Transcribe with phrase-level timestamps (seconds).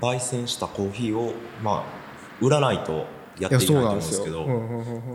[0.00, 1.84] 焙煎したコーヒーをまあ
[2.40, 3.06] 売らないと
[3.38, 4.46] やっていけないと思うんですけど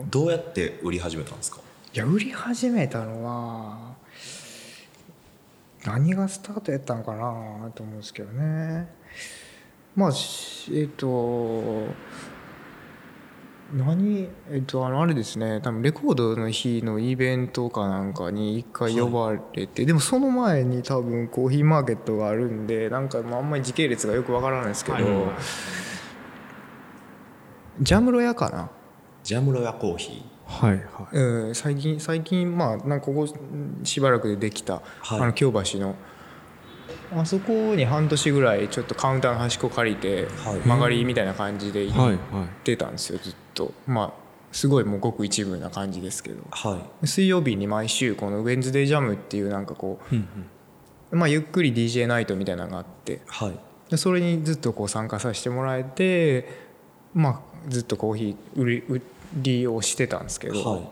[0.10, 1.60] どうやって売り始めたんですか？
[1.94, 3.96] いや売り始めたのは
[5.86, 8.88] 何がスタートやったのかなと思うんですけどね。
[9.96, 11.94] まあえっ、ー、と
[13.74, 14.30] 何？
[14.52, 15.60] えっとあのあれですね。
[15.62, 25.06] 多分レコードの日のイベントかなんかに一回呼ばれて、はい、でもその前に多分コーヒーマーケットがあるんでなんかあんまり時系列がよくわからないですけど、はい、
[27.82, 28.70] ジャムロ屋かな？
[29.24, 30.38] ジャムロ屋コーヒー。
[30.48, 31.18] はいはい。
[31.18, 33.28] うん、最近最近まあなんかここ
[33.84, 35.96] しばらくでできた、はい、あの京橋の
[37.16, 40.28] あそこに半年ぐらいちょっとカウンターの端っこ借りて、
[40.66, 42.18] 曲がりみたいな感じで行っ
[42.64, 43.74] てたんですよずっと。
[43.86, 50.00] まあすごいもうごく一部な感じですけど、はい、水曜日に毎週この「ウェンズデージャム」っていうなんかこ
[51.12, 56.48] う、まあ、ゆっくり DJ ナイトみたいなのがあって、はい、でそれにずっとこう参加させてもらえて、
[57.14, 59.02] まあ、ずっとコーヒー売り売
[59.36, 60.90] りをしてたんですけど、はい、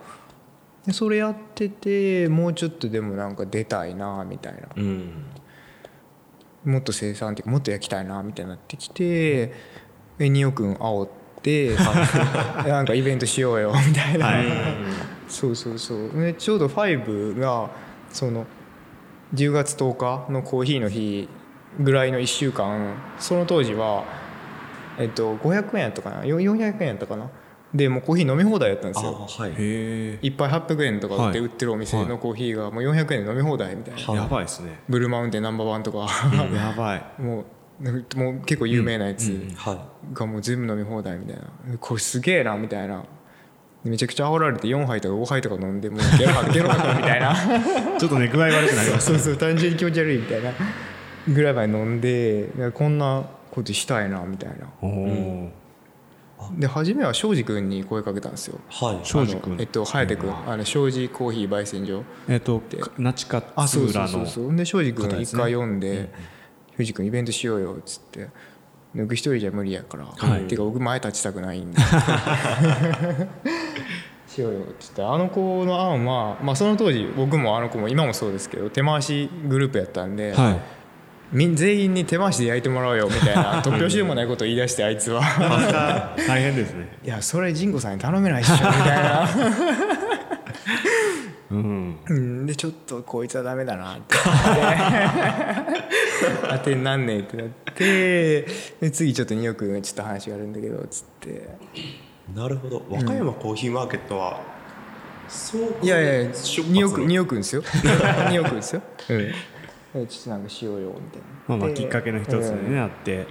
[0.87, 4.69] でそれやっててもうちょっとでもなんか出たいなみたいな。
[6.65, 9.53] うんもっと生産っていうかもっと焼きたいなみたいになってきて
[10.19, 11.09] ニオ君煽っ
[11.41, 11.75] て
[12.67, 14.45] なんかイベントしようよみたいな、はい、
[15.27, 16.09] そうそうそう。
[16.19, 17.69] でちょうど5が
[18.09, 18.45] その
[19.33, 21.27] 10月10日のコーヒーの日
[21.79, 24.03] ぐらいの1週間その当時は
[24.97, 27.29] えっと500円やったかな？400円やったかな？
[27.75, 34.79] でもうコーヒー飲み放題やったんですよ、はい、1杯800円とかで売ってるお店のコーヒーがもう400円で飲み放題みたいな、はい、やばいですね。
[34.87, 36.07] ブルーマウンテンナンバーワンとか。
[36.53, 37.03] やばい。
[37.21, 37.45] もう
[38.15, 39.37] もう結構有名なやつ
[40.13, 41.43] がもう全部飲み放題みたいな。
[41.77, 43.03] これすげえなみたいな。
[43.83, 47.35] めちゃくちゃ煽られて4杯とか5杯とか飲んでもうゲロ吐 ゲロ吐くみたいな。
[47.99, 50.51] ちょっとね具合悪くなります、そうそう単純に気持ち悪いみたいな。
[51.27, 54.67] ぐらいまで飲んでこんなことしたいなみたいな。
[54.81, 55.51] うん
[56.57, 58.59] で初めは庄司君に声かけたんですよ。
[58.69, 58.99] はい。
[59.05, 59.57] 庄司君。
[59.59, 62.03] えっと颯君、あの庄司コーヒー焙煎所。
[62.27, 62.61] えっと
[62.97, 63.63] 那智勝浦の。
[63.63, 64.55] あそうそうそうそう。
[64.55, 66.11] で庄司君一回読んで、
[66.77, 68.29] 庄司君イベントしようよっつって。
[68.95, 70.05] 抜く一人じゃ無理やから。
[70.05, 70.47] はい。
[70.47, 71.77] てか僕前立ちたくないんで。
[74.27, 80.33] しようよっつってあの子の案はまあその当時僕もあの子も今もそうですけど手回しグループやったんで。
[80.33, 80.61] はい。
[81.35, 85.21] 全員に手回しで焼いてもらおうよみたいな 突拍子もないことを言い出してあいつは。
[86.27, 86.97] 大変ですね。
[87.03, 88.71] いやそれ仁子さんに頼めないっしょみたい
[89.03, 89.29] な。
[92.07, 94.15] うん、でちょっとこいつはダメだなって
[96.49, 98.41] 当てになんねえってなって
[98.81, 101.47] で次ちょっと2億ちょっと話があるんだけどっつって。
[102.33, 102.83] なるほど。
[102.89, 104.41] 和歌山コーヒーマーケットは、
[105.27, 107.61] そういやいや2億2億ですよ。
[108.31, 109.33] 2億ですよ、うん
[110.07, 113.25] ちょっとなんかしようよみたいな、まあ、まあきっかけの一つになって、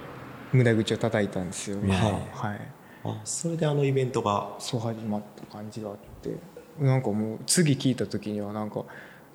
[0.53, 1.91] 無駄口を叩いたんですよ、はい。
[1.91, 2.61] はい、
[3.05, 4.55] あそれであのイベントが？
[4.59, 6.37] そう始まった感じがあって。
[6.79, 8.85] なんかもう次聞いた時にはなんか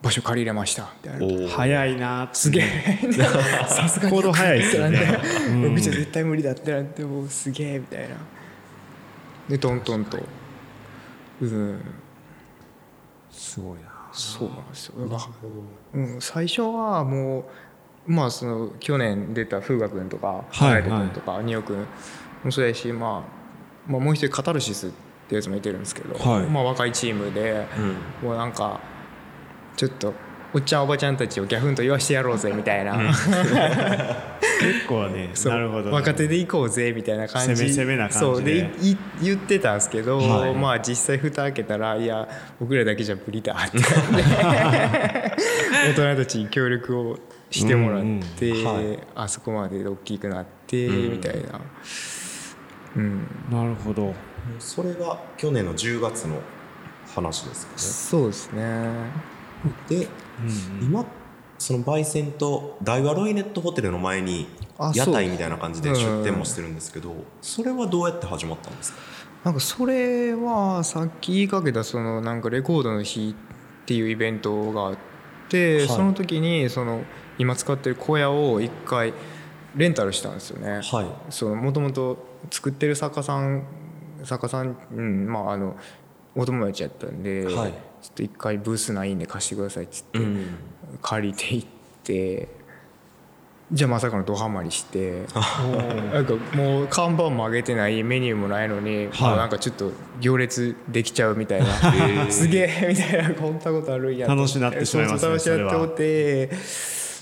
[0.01, 1.49] 場所借りれましたみたいな。
[1.49, 2.97] 早いなすげえ。
[3.67, 5.19] さすがに行動早いですよね。
[5.63, 8.15] 僕じゃ絶対無理だってなってもうすげえみたいな。
[9.47, 10.19] でトントンと。
[11.41, 11.81] うん。
[13.31, 14.93] すごいなそうなんですよ
[15.93, 17.45] うん、最初はも
[18.07, 21.85] うまあその去年出た風雅君とか隼人君とか仁王君
[22.43, 23.25] もそうやし、ま
[23.87, 24.91] あ、まあもう一人カタルシスっ
[25.27, 27.67] てやつもいてるんですけど、はい、まあ若いチームで、
[28.21, 28.79] うん、もうなんか
[29.75, 30.13] ちょっと
[30.53, 33.11] おっちゃんおばちゃんたちをギャフンと言わしてやろうぜみたいな、うん、
[34.59, 37.69] 結構ね なるほど若手で行こうぜみたいな感じ。
[37.69, 38.69] 攻めな感じで。
[39.21, 42.27] 言ってたんですけど、はい、まあ実際蓋開けたらいや
[42.59, 43.77] 僕らだけじゃ無理だって。
[45.89, 47.17] 大人たちに協力を
[47.49, 48.65] してもらって、うんうん。
[48.65, 51.61] はい、あそこまで大きくなってみたいな、
[52.97, 54.13] うん、なるほど。
[54.59, 56.41] それが去年の10月の
[57.15, 57.77] 話ですかね。
[57.77, 58.89] そうですね。
[59.87, 60.07] で、
[60.81, 61.05] うん、今
[61.59, 64.47] その焙煎と大和ロイネットホテルの前に
[64.95, 68.99] 屋台みたいな感じで出店もしてるんですけどそれはどうやって始まったんですか？
[69.43, 74.97] なんかそれはさっき言いかけたそのなんかレコードの日っていうイベントがあっ
[75.49, 77.03] て、はい、その時にその
[77.37, 79.13] 今使ってる小屋を一回
[79.75, 80.81] レンタルしたんですよね。
[81.55, 82.17] もともと
[82.49, 83.63] 作ってる作家さん
[84.23, 85.77] 作家さん、うんまあ、あの
[86.35, 87.71] お友達やったんで、はい、
[88.01, 90.19] ちょっと一回ブースないんで貸してくださいっつって、
[91.01, 91.65] 借りていっ
[92.03, 92.47] て
[93.71, 95.25] じゃあまさかのドハマりして
[96.11, 106.49] なんかもう看板も上げてないメニューもないのに、はい、なんかちょっと行列できちゃうみたいな、すげえみたいなこんなことあるんや楽しなってしまいますね楽しなっておって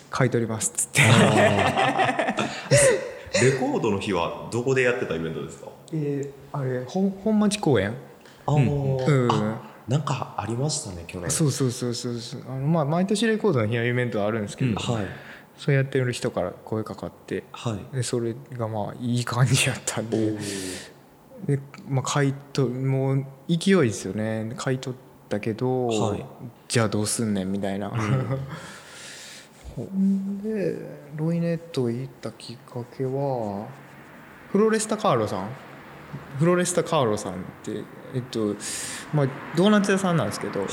[0.09, 1.01] 買い取りますっつって。
[3.39, 5.67] レコードの日はどこでやってたイベントですか？
[5.93, 7.93] えー、あれ本本町公園？
[8.47, 9.55] あ、うん、うん、
[9.87, 11.31] なんかありましたね去年。
[11.31, 12.43] そうそうそうそうそう。
[12.49, 15.05] あのまあ毎年レコードの日はイベントはあるんですけど、うん、はい。
[15.57, 20.33] そうやってる人から声かかって、はい、でそれがまあいい感じやったんで。
[21.45, 24.53] で、まあ、買い取もう勢いですよね。
[24.57, 24.99] 買い取っ
[25.29, 26.25] たけど、はい、
[26.67, 27.91] じゃあどうすんねんみたいな、
[29.77, 30.77] うん、 で
[31.15, 33.67] ロイネット行ったきっかけは
[34.51, 35.49] フロレスタ・カーロさん。
[36.39, 37.83] フロレスタ・カーロさんって
[38.13, 38.55] えっと
[39.13, 40.67] まあ、ドーナツ屋さんなんですけど、はい、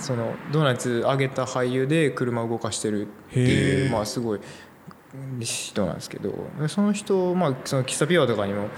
[0.00, 4.40] そのドーナツあげた俳優で車を動かしてるっていうまあすごい
[5.40, 6.32] 人なんですけど
[6.68, 8.68] その人、まあ、その喫茶ピュアとかにも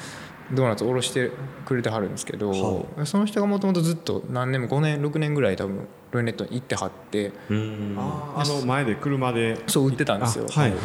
[0.52, 1.30] ドーナツおろして
[1.64, 7.52] くれてはるんですけど、はい、その人がもともとずっと何年も5年6年ぐらい多分ロイネットに行ってはってあ
[8.46, 10.46] の前で車でそう売ってたんですよ。
[10.48, 10.80] はい、はい。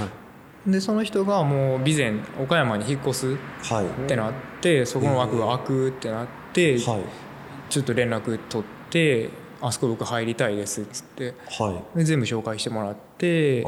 [0.71, 3.37] でその人がもう備前岡山に引っ越すっ
[4.07, 7.03] てなって、そこの枠が開くってなって、はい、
[7.69, 9.29] ちょっと連絡取って
[9.61, 13.63] 「あそこ僕入りたいです」っつって、はい、で全部紹介してもらって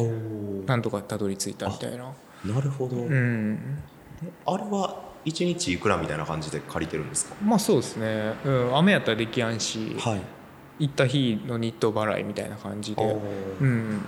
[0.66, 2.14] なんとかたどり着いたみたいな。
[2.46, 3.80] なるほど、うん、
[4.46, 7.36] あれは1日いくらみたいな感じで借りてるんですか？
[7.44, 10.22] まあそうですね、うん、雨やったらできやんし、はい、
[10.80, 13.04] 行った日の日当払いみたいな感じで、
[13.60, 14.02] うん、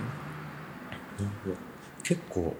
[2.02, 2.56] 結構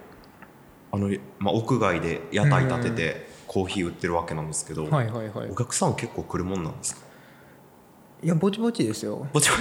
[0.92, 7.02] あの、まあ、屋外で屋台立ててコーヒー売ってるわけなんですけど、はいはいはい、お客さん結構来るもんなんですか？
[8.22, 9.26] いやぼちぼちですよ。
[9.32, 9.60] ぼちぼち？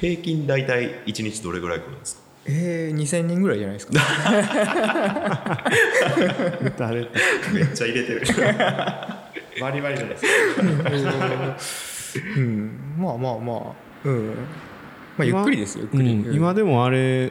[0.00, 2.22] 平均大体1日どれぐらい来るんですか？
[2.46, 3.92] えー、2000人ぐらいじゃないですか。
[7.52, 8.22] めっちゃ入れてる。
[9.60, 10.24] バリバリじゃないです
[12.14, 12.22] か。
[12.38, 13.56] うん、まあまあまあ。
[14.04, 14.28] うん。
[15.18, 17.30] まあゆっくりですよゆっくり、うん、今でもあれ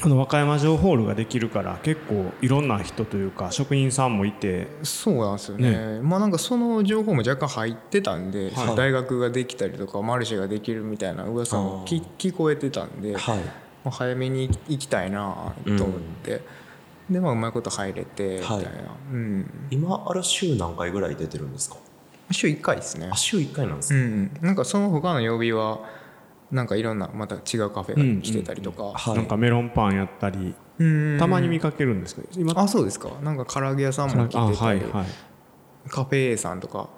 [0.00, 4.68] あの和歌山城ホールができるから結構いろんな人というか職員さんもいて。
[4.84, 13.42] そうなんですよね、ね、まあなんかその情報も若干入ってたんで、はい、大学ができたりとかマルシェができるみたいな噂も聞こえてたんで、はい、ま
[13.86, 16.42] あ、早めに行きたいなと思って、
[17.08, 18.64] うん、でまあうまいこと入れてみたいな、はい
[19.12, 21.76] うん、今あれ週何回ぐらい出てるんですか？
[22.30, 23.10] 週1回ですね。
[23.14, 25.80] 週1回なんですか、うん、なんかその他の曜日は
[26.50, 30.54] なんかいろんなまた違うカフェが来てたりとか、うんはい、なんかメロンパンやったり
[31.18, 33.10] たまに見かけるんですけど今あそうですか。
[33.22, 35.06] なんか唐揚げ屋さんも来てたり、はいはい、
[35.88, 36.88] カフェ A さんとか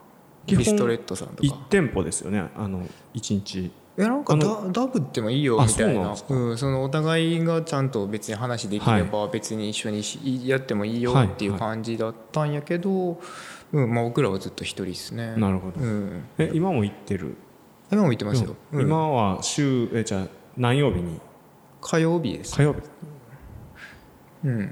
[0.47, 1.49] ビストレットさんとか。
[1.49, 2.49] 1店舗ですよね。
[2.56, 3.73] あの1日。
[3.99, 6.14] いやなんかダダブってもいいよみたいな。
[6.29, 13.20] うん、そのお互いがちゃんと別に話できれば別に一緒にやってもいいよっていう感じだったんやけど、
[13.73, 15.35] うんまあ、僕らはずっと一人ですね。
[15.37, 17.37] なるほど、うん、え今も行ってる？
[17.91, 20.27] 今も行ってますよ、うん、今は週えじゃあ
[20.57, 21.21] 何曜日に？
[21.81, 22.55] 火曜日です。
[22.57, 22.81] 火曜日。
[24.45, 24.71] うん。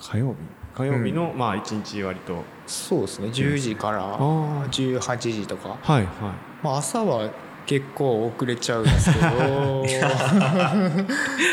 [0.00, 0.36] 火曜日？
[0.74, 2.42] 火曜日の、うん、まあ一日割と。
[2.66, 3.28] そうですね。
[3.28, 5.78] 10時から18時とか。
[5.80, 6.06] はいはい、
[6.62, 7.30] まあ、朝は
[7.64, 9.84] 結構遅れちゃうんですけど。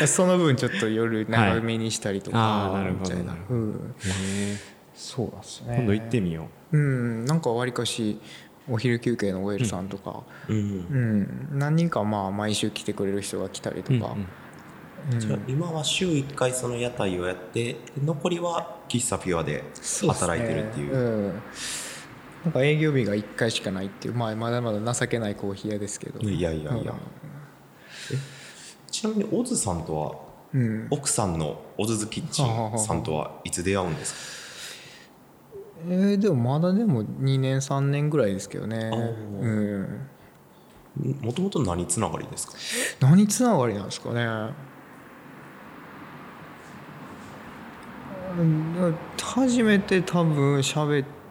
[0.06, 3.34] その分ちょっと夜長めにしたりとか、はい、なるほどな。
[3.34, 3.94] るほど、うん、
[4.94, 5.76] そうですね。
[5.76, 6.76] 今度行ってみよう。
[6.76, 7.24] うん。
[7.24, 8.20] なんかわりかし
[8.68, 14.26] お昼休憩の OL さんとか、うん、うん、何人かまあ毎週来てくれる人が来たりとか、うん
[15.12, 19.62] うん、じゃあ今は週1回その屋台をやって残りは喫茶ピュアで
[20.06, 20.92] 働いてるっていう。
[20.92, 21.42] うね、うん。
[22.44, 26.20] なんか営業日が1回しかないっていう、まあ、まだまだ情けないコーヒー屋ですけど。
[26.20, 26.94] いやいやいや、
[28.90, 30.14] ちなみにオズさんとは、
[30.90, 34.43] 奥さんのオズズキッチンさんとはいつ出会うんですか？
[35.86, 38.90] えー、でもまだでも2年3年ぐらいですけどね。
[41.20, 42.46] もともと何つながりです
[43.00, 43.08] か？
[43.08, 44.54] 何つながりなんですかね。
[49.20, 51.24] 初めて多分喋って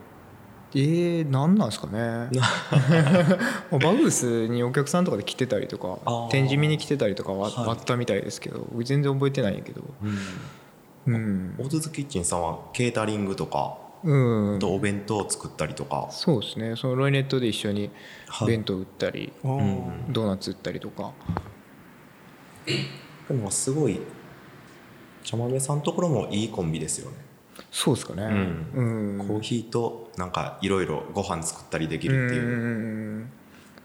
[0.75, 2.29] えー、何なんですかね。
[3.72, 6.00] バグースにお客さんとかで来てたりとか
[6.31, 9.83] 展示見に来てたりとかはあったみたいですけど、はい、全然覚えてないんやけど、
[11.05, 16.07] うん、うん、オーズズキッチンさんはケータリングとかうん、とお弁当を作ったりとか。
[16.12, 16.75] そうですね。
[16.75, 17.89] そのロイネットで一緒に
[18.45, 19.62] 弁当売ったり、は
[20.10, 21.13] い、ドーナツ売ったりとか。
[23.27, 24.00] でもすごい
[25.24, 27.17] 茶豆さんのところもいいコンビですよね。
[27.72, 28.24] そうですかね、
[28.75, 33.27] うん、うん、コーヒーとなんかいろいろご飯作ったりできるっていう。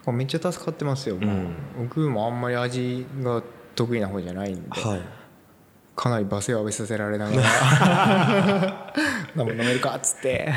[0.07, 2.41] うめっちゃ助かってますよ、うん、僕もあん。
[2.41, 3.43] まり味が
[3.75, 4.63] 得意な方じゃないん。
[4.71, 5.18] で、はい
[5.99, 8.95] かなり罵声を浴びさせられながら
[9.37, 9.97] 飲めるか？
[9.97, 10.49] っつって。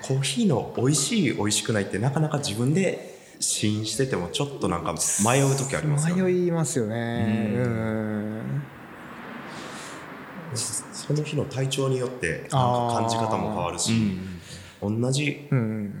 [0.00, 6.22] コーヒーの美味しい美味しくないってなかなか自分で試飲しててもちょっとなんか迷う時ありますよね。
[6.22, 7.52] 迷いますよね。
[7.56, 8.62] うん。
[10.54, 14.18] その日の体調によってなんか感じ方も変わるし、
[14.80, 15.46] 同じ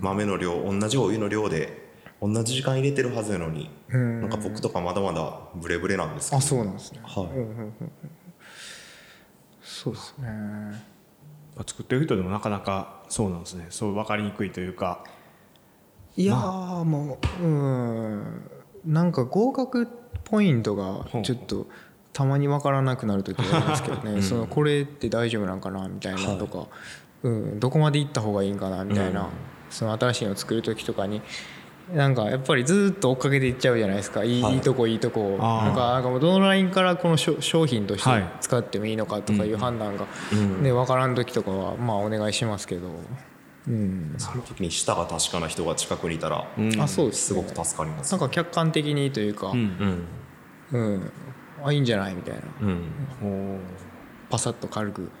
[0.00, 1.86] 豆の量同じお湯の量で
[2.22, 6.38] 同じ時間入れてるはずやのに、なんか僕とかまだまだブレブレなんですけど。
[6.38, 7.00] あそうなんですね。
[7.04, 7.26] はい、
[9.68, 10.28] そうですね。
[11.66, 13.66] 作ってる人でもなかなかそうなんですね。
[13.68, 15.04] そう分かりにくいというか。
[16.16, 18.50] いやーもううん。
[18.86, 19.86] なんか合格
[20.24, 21.66] ポイントがちょっと
[22.12, 26.66] たまに分からなくなる時があるんですけどね、そのこれって大丈夫なんかなみたいなとか、
[27.22, 29.28] うん、どこまで行った方がいいんかなみたいな、
[29.68, 31.20] その新しいのを作る時とかに
[31.92, 34.24] なんかやっぱりずっと追っかけていっちゃうじゃないですか。
[34.24, 35.38] いい,、い、いとこいいとこ。
[35.38, 40.06] なんかなんかもうどのラインからこの商品として使ってもいいのかとかいう判断が、
[40.62, 42.88] ね、分からん時とかはまあお願いしますけど。
[43.66, 50.06] うん、その時に舌が確かな人が近くにいたら、うん、あそうです、すごく助かります、なんか客観的にというか、うん、
[50.72, 51.12] うん、
[51.62, 53.60] あいいんじゃないみたいな、うん、
[54.30, 55.10] パサッと軽く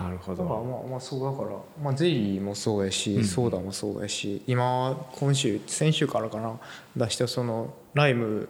[0.00, 0.44] なるほど。
[0.44, 6.58] まあまあそうだから、まあ、ゼリーもそうやし、うん、ソーダもそうやし今今週先週からかな
[6.96, 8.48] 出したそのライム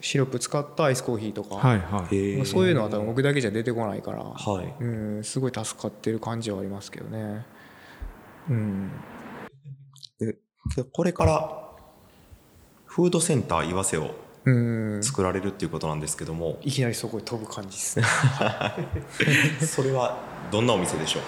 [0.00, 4.86] シロップ使ったアイスコーヒーとか、はいはい、そういうのは多分僕だけじゃ出てこないから、はい、う
[5.20, 7.46] ん、すごい助かってる感じはありますけどね。
[8.50, 8.90] うん、
[10.18, 10.36] で
[10.92, 11.64] これから
[12.84, 14.14] フードセンター岩瀬を
[15.02, 16.58] 作られるっていうことなんですけども。
[16.62, 18.06] いきなりそこに飛ぶ感じですね。
[19.66, 20.18] それは
[20.50, 21.22] どんなお店でしょう？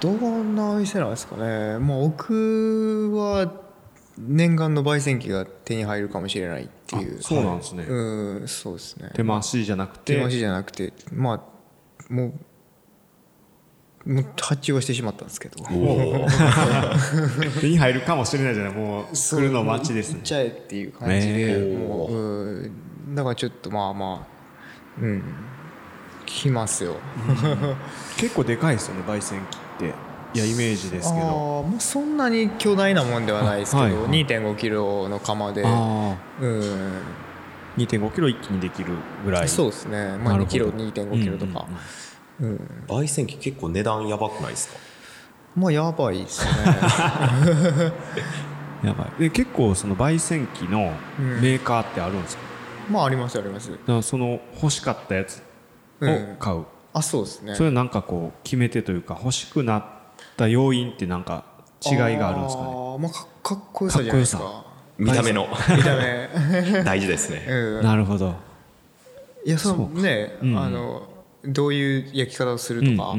[0.00, 1.78] どんなお店なんですかね。
[1.78, 3.52] まあ僕は
[4.18, 7.22] 念願の焙煎機が手に入るかもしれないっていう。
[7.22, 7.84] そうなんですね。
[7.88, 9.10] うんそうですね。
[9.14, 10.14] 手回しじゃなくて。
[10.14, 10.92] 手回しじゃなくて。
[11.12, 11.36] まあ
[12.12, 12.32] もうもう
[14.40, 15.64] 発注はしてしまったんですけど。
[17.60, 20.20] 手に入るかもしれないじゃないもう作るの待ちですね。
[20.20, 25.22] っちゃえっていう感じで、もう、うん、だからちょっとまあまあうん。
[26.24, 26.96] 来ますよ、
[28.16, 29.94] 結構でかいですよね焙煎機って。
[30.34, 31.64] いやイメージですけど。
[31.66, 35.62] あまあそんなに巨大なもんではないですけど、はいはい、2 5キロの釜で。
[35.62, 36.16] うん。
[37.76, 38.94] 2.5キロ一気にできる
[39.24, 39.48] ぐらい。
[39.48, 42.11] そうですね、まあ、2キロ2.5キロとか、うんうんうん
[42.42, 44.74] うん、焙煎機結構値段やばくないですか？
[45.56, 46.50] まあやばいですね。
[48.82, 49.20] やばい。
[49.20, 52.42] で結構その焙煎機のメーカーってあるんですか、
[52.88, 53.70] うん、まあありますあります。
[53.70, 55.42] だからその欲しかったやつ
[56.00, 56.06] を
[56.38, 57.54] 買う、うん、あそうですね。
[57.54, 59.84] それなんかこう決め手というか欲しくなっ
[60.36, 61.44] た要因ってなんか
[61.84, 62.68] 違いがあるんですかね？
[62.68, 64.64] あまあかかっこよさじゃないですか。
[64.98, 65.48] 見た目の。
[65.76, 66.28] 見た目。
[66.84, 68.34] 大事ですね、うん、なるほど。
[69.44, 71.02] いやそのね、うん、あの
[71.44, 73.14] どういう焼き方をするとか、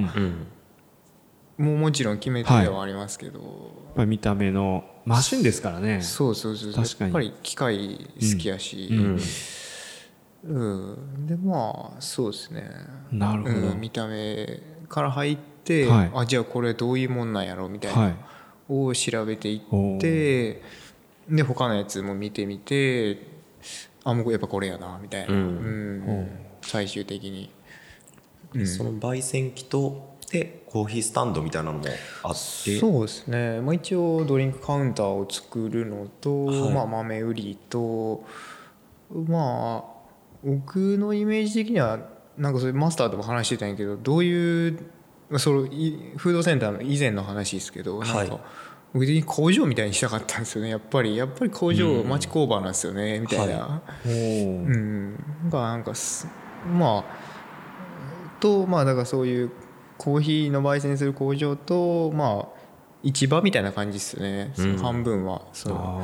[1.58, 3.39] もうもちろん決めてではありますけど、
[3.96, 6.01] はい、見た目のマシンですからね。
[6.01, 6.74] そうそうそう。
[6.74, 7.01] 確かに。
[7.01, 9.20] やっぱり機械好きやし、うん。
[10.46, 10.50] う
[11.22, 12.70] ん、でまあそうですね。
[13.12, 18.15] なるほど、うん、見た目から入って、はい、あじゃあこれどういうもんなんやろうみたいな、はい、
[18.70, 20.62] を調べていって
[21.30, 23.25] で他のやつも見てみて
[24.03, 26.30] あもうやっぱこれやなみたいな、うん、うん、
[26.62, 27.50] 最終的に。
[28.65, 31.86] その焙煎機とでコーヒースタンドみたいなのも
[32.24, 32.79] あって。
[32.79, 38.25] そうですね、まあ、一応ドリンクカウンターを作るのと、はい、まあ、豆売りと
[39.12, 39.93] まあ
[40.43, 42.00] 僕のイメージ的には
[42.38, 44.79] なんかそれマスターとも話してたんやけどどういう
[45.38, 48.39] そのフードセンターの以前の話ですけどなんか、
[48.93, 51.15] 僕的に工場みたいにしたかったんですよねやっぱり。
[51.15, 55.15] やっぱり工場、町工場なんですよねみたいな、はい、うん。
[55.51, 55.93] なんか
[56.72, 57.23] まあ
[58.44, 59.52] とまあだからそういう
[59.98, 62.64] コーヒーの焙煎する工場とまあ
[63.02, 65.44] 市場みたいな感じですよね、その半分は。
[65.54, 66.02] その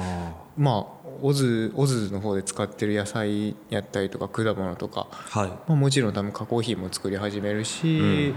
[0.58, 5.48] まあオズオズの方で使ってる野菜やったりとか果物とか、はい。
[5.48, 8.36] まあ、もちろん多分加工品も作り始めるし、うん、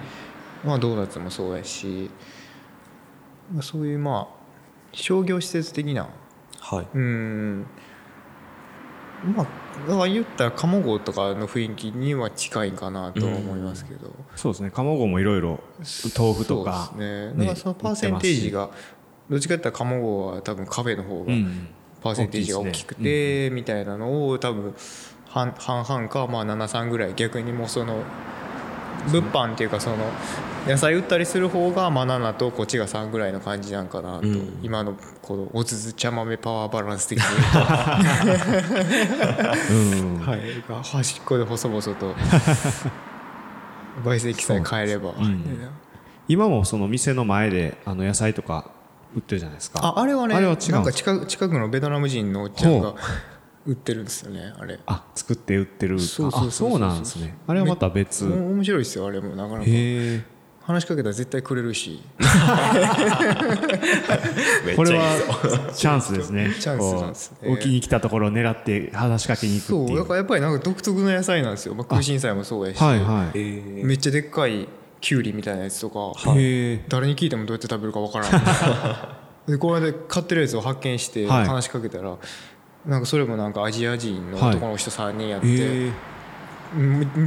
[0.65, 2.11] まあドーナツもそうやし、
[3.53, 4.43] まあ、そういうまあ
[4.93, 6.09] 商業施設的な、
[6.61, 7.67] はい、うん。
[9.37, 9.47] まあ
[9.89, 14.71] だから言ったら鴨号とかの雰囲気には近いかなと思いますけど、うん、そうですね。
[14.71, 15.61] 鴨号もいろいろ
[16.17, 17.39] 豆腐とかそうですね。
[17.39, 18.71] だからそのパーセンテージが
[19.29, 21.33] どっちかって言ったら鴨号は多分カフェの方が
[22.03, 24.75] パーセンテージが大きくてみたいなのを多分
[25.27, 28.03] 半々かまあ73ぐらい逆にもうその
[29.11, 29.97] 物販っていうかその
[30.67, 37.25] 野菜売ったりする方がまあ7とこっちが3ぐらいの感じなんかなと、うん、今のこのおつつ茶豆パワーバランス的に。
[39.69, 42.15] 言うと、はい、端っこで細々と。
[44.05, 45.45] 焙煎機さえ変えれば、うん、
[46.27, 48.71] 今もその店の前であの野菜とか
[49.15, 49.81] 売ってるじゃないですか。
[49.83, 52.95] ああれはねあれは違うなんか近く近くのベトナム人のおっちゃんが
[53.67, 54.81] 売ってるんですよねあれ。
[54.87, 56.01] あ作って売ってる。
[56.01, 57.37] そうそうなんですね。
[57.47, 58.25] あれはまた別。
[58.25, 59.67] 面白いですよあれもなかなか。
[60.65, 62.03] 話しかけたら絶対くれるし。
[64.77, 66.55] これはチャンスですね。
[66.59, 67.33] チャンスなんです。
[67.43, 74.69] ね置きに来たところを狙って話しかけに行くそうだからやっぱりなんか独特の野菜なんですよ、まあ、空心菜もそうやし、はいはい、めっちゃでっかい
[75.01, 76.13] きゅうりみたいなやつとか、
[76.89, 78.31] 誰に聞いてもどうやって食べるかわからん
[79.51, 82.19] でこの間買ってるやつを発見して話しかけたら、はい、
[82.87, 85.93] なんかそれもなんかアジア人の男の人3人やって、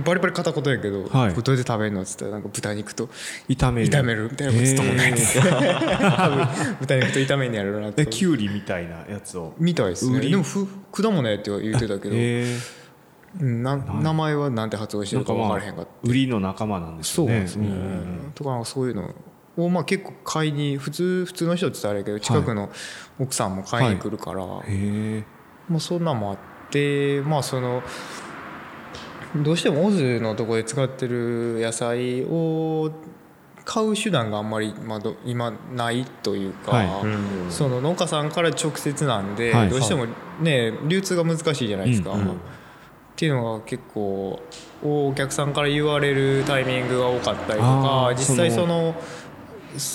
[0.03, 3.07] バリバリ片言やけど、はい、どうやって食べるのっつったらなんか豚肉と
[3.47, 3.87] 炒める。
[3.89, 5.01] 炒めるみたいなことずっと思って
[6.81, 9.53] 豚肉と炒めんやるなってきゅうりみたいなやつを？
[9.57, 10.19] みたいですね。
[10.19, 15.91] でもふ果物やって言ってたけどな名前はなんて発音してるか分からへんかった。
[16.03, 17.33] 売りの仲間なんでしょうね。
[17.33, 17.69] そうですね、
[18.33, 19.13] とかそういうの
[19.57, 22.69] をまあ結構買いに普通普通の人って言ったらあれやけど近くの
[23.19, 25.23] 奥さんも買いに来るから、はい、
[25.69, 26.37] まあそんなんもあっ
[26.69, 27.83] てまあその
[29.43, 32.91] どうしてもオズのとこで使ってる野菜を
[33.65, 40.05] 買う手段があんまりまだ今ないというか、はい、その農家さんから直接なんで、どうしても
[40.39, 42.11] ね流通が難しいじゃないですか。
[42.11, 42.31] うんうん、っ
[43.15, 44.39] ていうのが結構
[44.83, 49.24] お客さんから言われるタイミングが多かったりとか実際そのそ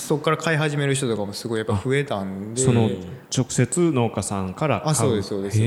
[0.09, 2.61] こから買い始める人とかもすごいやっぱ増えたんで。
[2.61, 2.89] その
[3.35, 4.91] 直接農家さんから買う。
[4.91, 5.59] あそうですそうです。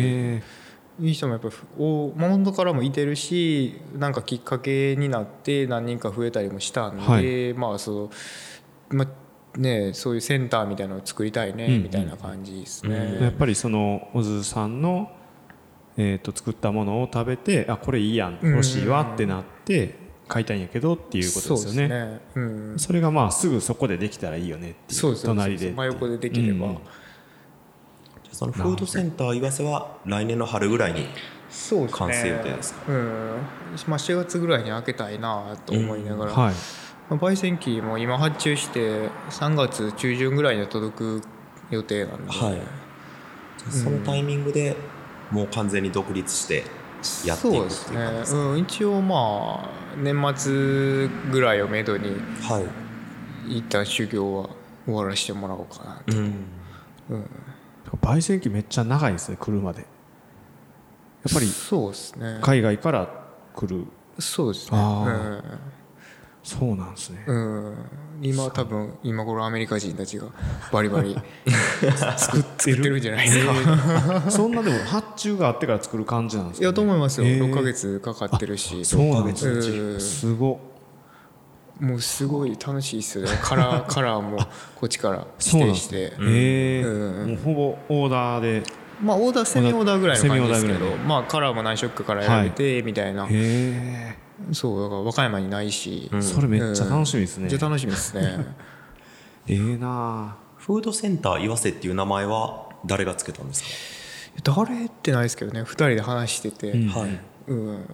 [1.00, 8.11] いい人もやっぱお元からもいてるしなんかきっかけになって何人か増えたりもしたんで、はい、まあそ
[8.90, 15.11] う、まあね、そういうセンターみたいなのを作りたいね、うんみたいな感じですね、うん、やっぱりその小津さんの、
[15.97, 18.38] えーと、作ったものを食べてあこれいいやん。
[18.42, 21.88] 欲しいわってなって買いたいんやけどっていうことですよね。
[21.88, 22.20] ね。
[22.34, 26.74] うん、それがまあすぐそこでできたらいいよねっていう隣で真横でできれば、
[28.32, 31.06] そのフードセンター岩瀬は来年の春ぐらいに
[31.90, 33.36] 完成予定ですか、ね、うん。
[33.86, 36.38] まあ、4月ぐらいに開けたいなと思いながら、うん。
[36.38, 36.54] はい。
[37.10, 41.22] まあ、焙煎機も今発注して3月中旬ぐらいに届く
[41.70, 42.60] 予定なんで、はい、
[43.70, 44.76] そのタイミングで
[45.30, 46.64] もう完全に独立して
[47.26, 52.10] やっていくっていう感じですね、うん、一応まあ年末ぐらいをめどに、
[52.42, 52.60] は
[53.48, 54.50] い、一旦修行は
[54.84, 56.16] 終わらせてもらおうかなと。
[56.18, 56.34] うん、
[57.10, 57.30] うん。
[58.02, 59.80] 焙煎機めっちゃ長いですね来るまで。
[59.80, 59.86] や
[61.30, 62.38] っぱりそうですね。
[62.42, 63.08] 海外から
[63.54, 63.86] 来る。
[64.18, 65.42] そうですね、うん、
[66.44, 67.74] そうなんですね、うん、
[68.20, 70.26] 今多分今頃アメリカ人たちが
[70.70, 71.16] バリバリ
[72.16, 72.98] 作ってる。
[72.98, 78.85] んじゃないですか、えー、そんなでも発注があってから作る感じなんですか、ね、いやと思いますよ、えー、6か月かかってるし。
[78.85, 80.61] そうなんですね、すご。
[81.80, 83.30] もうすごい楽しいですよね。
[83.42, 84.38] カラー カラーも
[84.76, 85.96] こっちから指定して。
[85.96, 88.62] へえ、うん、もうほぼオーダーで。
[89.02, 90.87] まあオーダーセミオーダーぐらいの感じですけど。
[91.07, 94.16] まあカラーも何色から選べてみたいな、はい、へ
[94.53, 98.47] そうだから和歌山にないし、うん、それめっちゃ楽しみですね、めっちゃ楽しみですね。
[99.47, 103.62] ええなフードセンター岩瀬っていう名前は誰がつけたんです
[104.42, 104.53] か？
[104.62, 105.62] 誰ってないですけどね。
[105.62, 107.85] 2人で話してて、うん、はい、うん、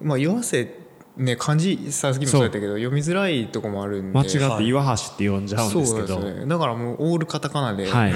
[0.00, 0.80] まあ岩瀬
[1.16, 4.18] ね漢字さっきもそうやったけど読みづらいとこもあるんで。
[4.18, 8.12] 間違って岩橋って呼んじゃうんですけど、ね、だからもうオールカタカナで、はい、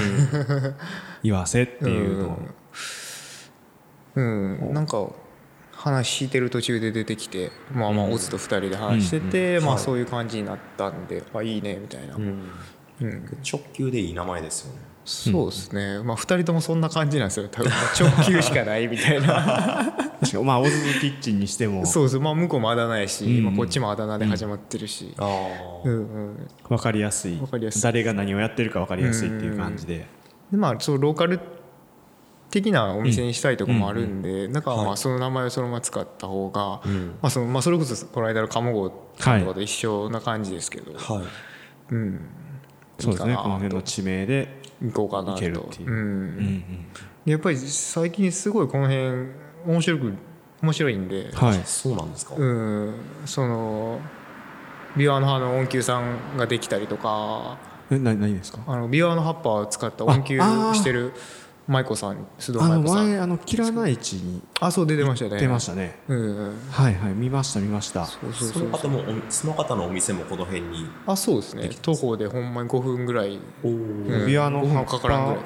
[1.23, 2.39] 岩瀬っていうの
[4.17, 5.07] うん、うん、なんか
[5.81, 12.51] 話してる途中で出てきてまあまあオズと2人で話してて、うん、まあそういう感じになったんで、あいいねみたいな、うん、
[13.51, 14.81] 直球でいい名前ですよね。
[15.07, 17.49] そうですね、まあ2人ともそんな感じなんですよ。
[17.49, 17.73] 多分。
[17.99, 19.91] 直球しかないみたいな。
[20.45, 21.87] まあオズキッチンにしても。
[21.87, 25.93] そうですまあ向こうもあだ名やし、うん、今こっちもあだ名で始まってるし、うん。
[25.93, 25.97] う
[26.33, 27.37] ん、分かりやすい。
[27.37, 27.83] 分かりやすい。
[27.83, 30.07] 誰が何をやってるか分かりやすいっていう感じで,、
[30.53, 31.41] でまあそうローカル
[32.51, 36.81] 的なお店にしたいとこもあるんで、だからまあその名前をそのまま使った方が、
[37.23, 41.95] まあそのまあ、それこそこの間の鴨郷さんとかと一緒な感じですけど、はい。
[41.95, 42.21] うん、
[42.99, 43.37] そうですね。
[43.37, 45.71] この辺の地名で行こうかなと。
[45.85, 45.91] う。
[45.91, 46.65] ん、
[47.25, 49.29] やっぱり最近すごいこの辺
[49.67, 50.15] 面白く
[50.63, 52.35] 面白いんで、はい、そうなんですか？
[52.37, 52.95] うん。
[53.27, 54.01] その
[54.97, 57.59] ビワの葉の音球さんができたりとか
[57.91, 58.59] え何何ですか？
[58.67, 61.13] あのビワの葉っぱを使った音球してる
[61.69, 63.09] 舞子さん須藤舞子さん。
[63.09, 65.41] 前あのキラナイチにあそう出てましたね。
[65.41, 67.13] 出ましたね、うん、はいはい。
[67.13, 68.07] 見ました見ました。
[68.07, 71.71] そうそうそうその方もその方のお店もこの辺にあそうですね。
[71.83, 73.39] 徒歩でほんまに5分ぐらい。
[73.63, 75.37] おお、うん、ビワの葉っぱ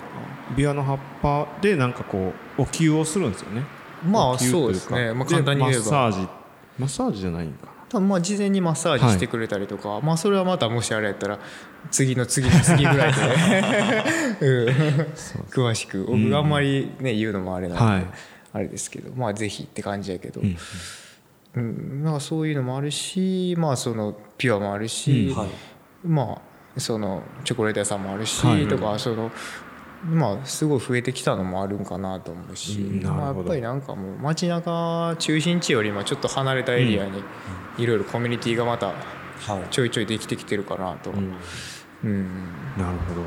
[0.57, 3.63] ビワの葉っぱでなんかこうお灸をするんですよね。
[4.07, 5.79] まあそうですね、まあ、簡単に言えば。
[5.79, 6.29] マッサージ。
[6.79, 7.67] マッサージじゃないんか。
[7.67, 11.39] な多分まあ事前にマッサージしてくれたりとか、はい、まあそれはまたもしあれやったら
[11.93, 13.21] 次の次の次ぐらいで
[14.41, 14.69] うん、
[15.51, 18.07] 詳しく僕があんまりね言うのもあれなんで、はい、
[18.53, 20.57] あれですけどまあぜひって感じやけど、うん、
[21.55, 25.33] うん、なんかそういうのもあるしまあそのピュアもあるし、
[26.05, 26.41] ま
[26.77, 29.31] あそのチョコレート屋さんもあるし、とかその
[30.05, 37.23] まあすごい増えてきたのもあるんかなと思うし、まあ、やっぱりなんかもう街中中心地よりもちょっと離れたエリアに
[37.79, 38.93] いろいろコミュニティがまた
[39.71, 41.37] ちょいちょいできてきてるかなと、うん、
[42.05, 42.25] うん、
[42.77, 43.21] なるほど。
[43.23, 43.25] い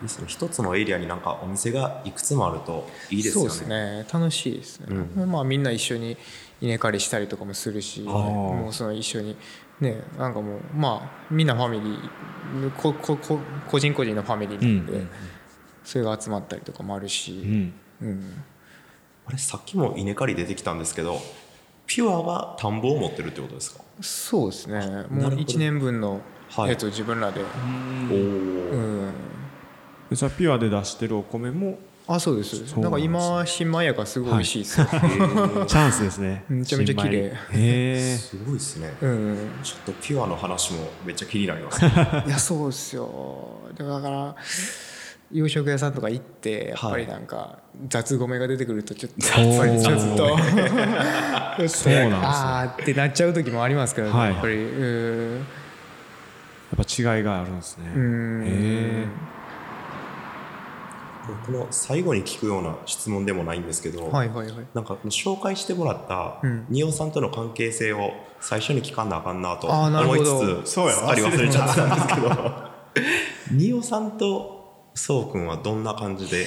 [0.00, 0.24] いですね。
[0.28, 3.50] 一つのエリアになんかお店がいくつもあるといいですよね。
[3.50, 4.06] そうですね。
[4.12, 6.16] 楽しいですね、うん、まあみんな一緒に
[6.60, 9.36] 稲刈りしたりとかもするしもうその一緒に
[9.80, 13.38] ねなんかもうまあみんなファミリーこここ
[13.68, 15.08] 個人個人のファミリーなんで、うん、
[15.84, 17.72] それが集まったりとかもあるし、うん。
[18.02, 18.42] うん、
[19.26, 21.18] あれさっきも稲刈り出てきたんですけど
[21.86, 23.82] ピュアは田んぼを持ってるってことですか？
[24.00, 24.80] そうですね。
[25.10, 26.20] もう1年分の
[26.56, 27.50] やつを自分らで、はい、
[28.12, 29.12] おお、うん。
[30.10, 31.78] じゃあピュアで出してるお米も
[32.12, 32.76] あそうです。
[32.76, 36.44] なんか今新米やからすごい美味しいですよ、はい、 チャンスですね。
[36.48, 37.18] めちゃめちゃ綺麗。
[37.18, 41.92] へえすごいですね、うん、ちょっとピュアの話もめっちゃ気になります、ね、
[42.26, 43.60] いやそうですよ。
[43.78, 44.34] だから
[45.32, 54.54] 洋食屋さんとか行ってやっぱりなんか雑米が出てくるとちょっとやっぱりちょっと そうなんですああってなっちゃう時もありますけどね、はい、やっぱり。
[54.56, 55.46] うん。
[56.70, 57.84] やっぱ違いがあるんですね。
[57.86, 59.06] へえ
[61.46, 72.70] この最後に聞くような質問でもないんですけど、はいはいはい、なんか紹介してもらった仁尾さんとの関係性を最初に聞かんなあかんなと思いつつすっかり忘れちゃったんですけど。
[73.52, 76.46] 仁尾さんとそうくんはどんな感じで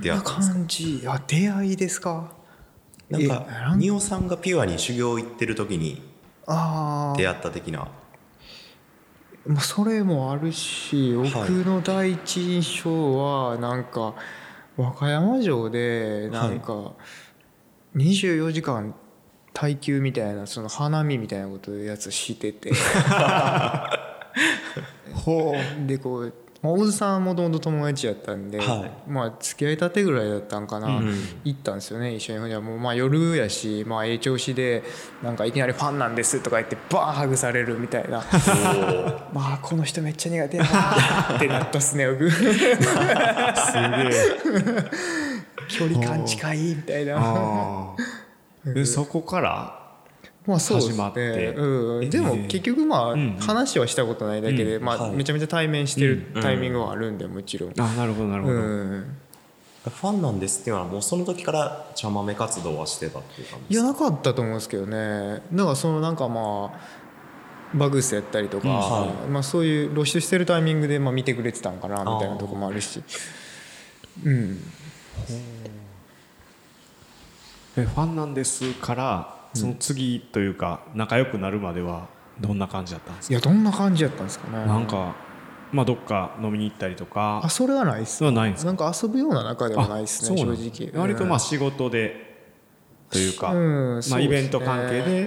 [0.00, 0.54] 出会ったんですか？
[0.54, 1.02] 感じ？
[1.06, 2.32] あ出会いですか？
[3.10, 6.02] なんか仁尾さんがピュアに修行行ってる時に
[7.16, 7.88] 出会った的な
[9.46, 11.32] まあ、それもあるし僕
[11.64, 14.14] の第一印象はなんか
[14.76, 16.92] 和歌山城でなんか
[17.94, 18.94] 24時間
[19.52, 22.72] 耐久みたいなその花見みたいなことやつしてて。
[25.86, 26.32] でこう
[26.72, 32.48] 大津さんもともと友達やったんで、はい、まあ付き合いたてぐらいだったんかな、うん、行ったんですよね一緒に。
[32.48, 34.82] じゃもうまあ夜やし、まあ、ええ調子で
[35.22, 38.24] なんかいきなり「ファンなんです」とか言ってバーンハグされるみたいな。
[39.32, 42.30] まあこの人めっちゃ苦手やなってなったっすね僕。
[42.30, 42.76] すげえ。
[45.68, 47.94] 距離感近いみたいな。
[48.64, 49.85] でそこから
[50.46, 65.42] まあそう始まって、うん、でも結局まあ話はしたことないだけで、まあめちゃめちゃ対面してるタイミングはあるんでもちろん、あなるほどなるほど、ファンなんですっていうのはもうその時から茶豆活動はしてたっていう感じいやなかったと思うんですけどね。
[65.52, 67.06] だからそのなんかまあ
[67.74, 73.02] バグスやったりとか、はい、まあ、そういう露出してるタイミングでまあ見てくれてたんかなみたいなとこもあるし。
[74.24, 74.60] うん。
[77.76, 82.08] えファンなんですからその次というか仲良くなるまでは
[82.40, 83.32] どんな感じだったんですか？
[83.32, 84.66] いやどんな感じやったんですかね。
[84.66, 85.14] なんか
[85.72, 87.40] まあどっか飲みに行ったりとか。
[87.42, 91.00] あそれはないっすはないんですなんか遊ぶような中ではないっすね正直。
[91.00, 92.44] 割とまあ仕事で
[93.10, 95.20] というか、うん、まあイベント関係で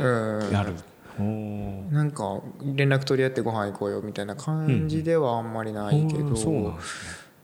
[0.52, 0.74] やる、
[1.20, 6.74] うん、なんか連絡取り合ってご飯行こうよみたいな感じではあんまりないけど、うん、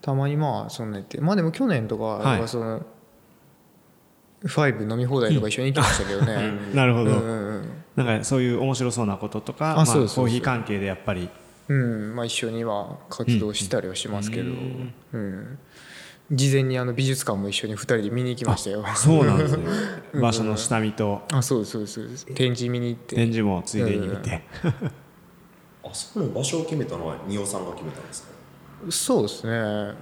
[0.02, 1.20] たまにまあそんな言って。
[1.22, 2.82] まあでも去年とかはその、はい
[4.46, 11.30] ファイブ飲み放題とか一緒に行きましたけどね、なるほど、うんうん、なんかそういう面白そうなこととかまあ、コーヒー関係でやっぱり。
[11.68, 12.16] うん。
[12.16, 15.60] まあ、一緒には活動したりはしますけど、うん、うん、
[16.32, 18.86] 事前にあの美術館も一緒に2人で見に行きましたよ。
[18.96, 19.66] そうなんですね。
[20.22, 21.24] 場所の下見と。
[21.32, 22.26] あそうですそうですそうです。
[22.28, 23.16] 展示見に行って。
[23.16, 24.44] 展示もついでに見て、
[25.84, 28.36] あそこの場所を決めたのは仁尾さんが決めたんですか？
[28.90, 29.52] そうですね、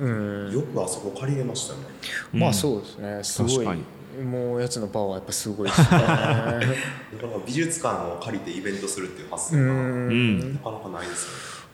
[0.02, 0.10] う
[0.50, 1.80] ん、よくあそこ借りれましたね、
[2.34, 3.24] まあそうですね。
[3.24, 3.78] すごい
[4.22, 5.88] もうやつのパワーはやっぱすごいですね。
[7.46, 11.26] 美術館を借りてイベントするっていう発想がなかなかないです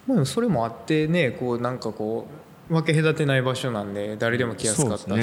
[0.07, 2.27] よね、まあ、それもあってねこうなんかこ
[2.69, 5.21] う分け隔てない場所なんで誰でも来やすかったし、ね、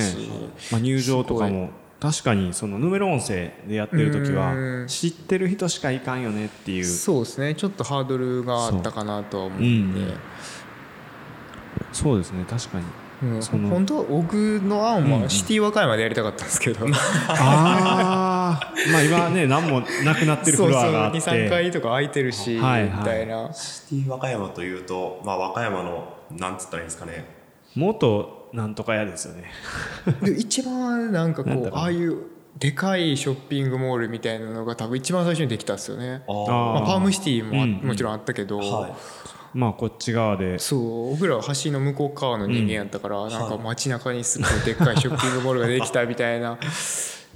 [0.73, 6.85] まあ、入場とかも確かにそのヌメロ音声でやってる時は知ってる人しかいかんよねっていう。
[6.85, 7.55] そうですね。
[7.55, 10.15] ちょっとハードルがあったかなとは思うんで。
[11.93, 12.45] そうですね。
[12.49, 12.85] 確かに
[13.23, 21.19] うん、本当は僕の案はシティ和歌山でやりたかったんですけど、 うん、ああまあ今ね何もなくなってるフロアがあって。
[21.19, 23.51] 23階とか空いてるし、はいはい、みたいな。
[23.55, 27.25] シティ和歌山というと、まあ、和歌山のなんつったらいいんですかね。
[27.75, 29.51] 元なんとか屋ですよね。
[30.39, 32.19] 一番なんかこうああいう
[32.59, 36.23] でかいショッピングモールみたいなのが多分一番最初にできたんですよね。
[36.29, 38.93] あ、まあ、パームシティも、うん、もちろんあったけど、はい
[39.57, 40.59] まあこっち側で。
[40.59, 46.59] そう僕らは橋の向こう側の人間やったから、うん、なんか街中にすごいでっかいショッピングモールができたみたいな。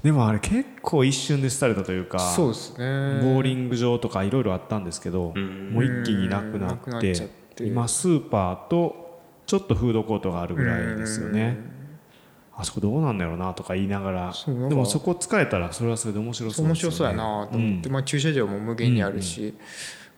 [0.02, 3.20] でもあれ結構一瞬で廃れたというかそうですね。
[3.22, 7.14] ボーリング場とかいろいろあったんですけどもう一気になくなって
[7.60, 11.58] 今スーパーとちょっとフードコートがあるぐらいですよね。
[12.54, 16.70] あそこどうなんだろうなとか言いながらでもそこ使えたらそれはそれで面白そうね。
[16.70, 19.54] 面白そうやなと思って、まあ、駐車場も無限にあるし、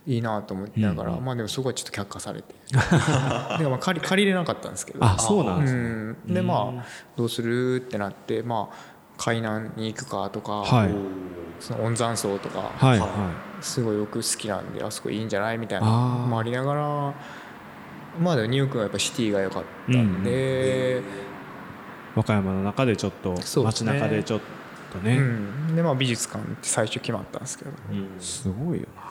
[0.07, 2.55] いいなと思ってながら、まあでもそこはちょっと却下されて。
[3.59, 5.05] でまあ借り借りれなかったんですけど。
[5.05, 6.85] あそうなんですね、でまあ
[7.17, 10.91] どうするってなってまあ海南に行くかとか、はい、
[11.61, 17.15] その温山荘とか、はいはい、すごいよく好きなんであそこいいんじゃないみたいなもありながら
[18.21, 21.05] まあでもニューヨークはやっぱシティが良かったんで、うん、
[22.17, 24.41] 和歌山の中でちょっと、ね、街中でちょっ
[24.93, 29.02] とね、うん、でまあ美術館って最初決まったんですけど、うん、すごいよな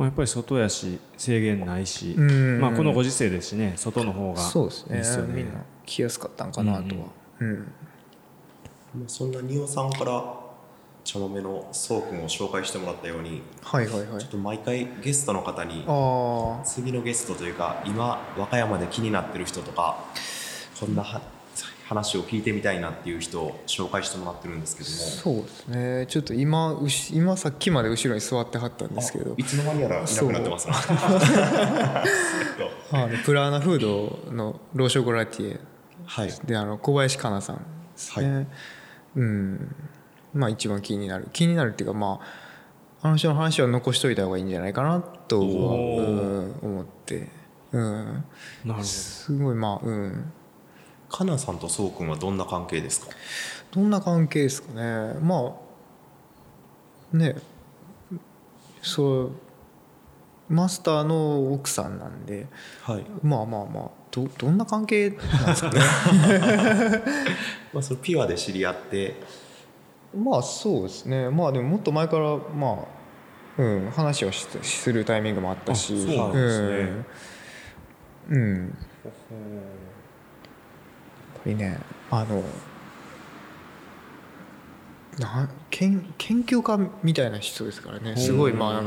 [0.00, 5.26] まあ、やっぱり外やし制限ないし、まあ、このご時世ですしね外の方がそうですね。
[5.28, 7.04] みんな来やすかったんかなとは。
[7.40, 7.72] うん。
[9.06, 10.40] そんな仁王さんから
[11.04, 15.84] 茶豆のそうくんを紹介してもらったように、はいはいはい、ちょっと毎回ゲストの方に
[16.64, 20.02] 次のゲストというか今和歌山で気になってる人とか
[20.80, 21.20] こんな
[21.90, 24.96] 話を聞いてみたいなっていう人を紹介してもらってるんですけども。
[24.96, 26.06] そうですね。
[26.06, 26.78] ちょっと今
[27.12, 29.34] 今さっきまで後ろに座ってはったんですけど。
[29.36, 30.68] いつの間にやらいなくなってます。
[32.92, 35.60] あの プラーナフードのローショコラティエ。
[36.06, 37.62] はい、であの小林香奈さんで
[37.96, 38.46] すね、はい、
[39.16, 39.74] うん。
[40.32, 41.26] まあ一番気になる。
[41.32, 42.20] 気になるっていうかま
[43.02, 47.28] ああの人の話は残しといた方がいいんじゃないかなとは、うん、思って、
[47.72, 48.22] うん、なる
[48.74, 48.84] ほど。
[48.84, 50.32] すごいまあうん
[51.10, 53.08] か奈さんとそうくんはどんな関係ですか？
[53.72, 55.18] どんな関係ですかね？
[55.20, 55.54] ま
[57.12, 57.36] あね
[58.82, 59.32] そう
[60.48, 62.46] マスターの奥さんなんで、
[62.82, 65.80] はい、まあまあまあどどんな関係なんですかね？
[67.72, 69.16] まあそのピュアで知り合って。
[70.12, 71.30] まあそうですね。
[71.30, 72.84] まあでももっと前からま
[73.58, 77.04] あ、うん、話をしするタイミングもあったしそうなんですね。
[78.30, 78.78] うん、うん、
[81.44, 81.78] ぱりね
[82.10, 82.42] あの
[85.18, 88.16] な研研究家みたいな人ですからね。
[88.16, 88.82] すごいま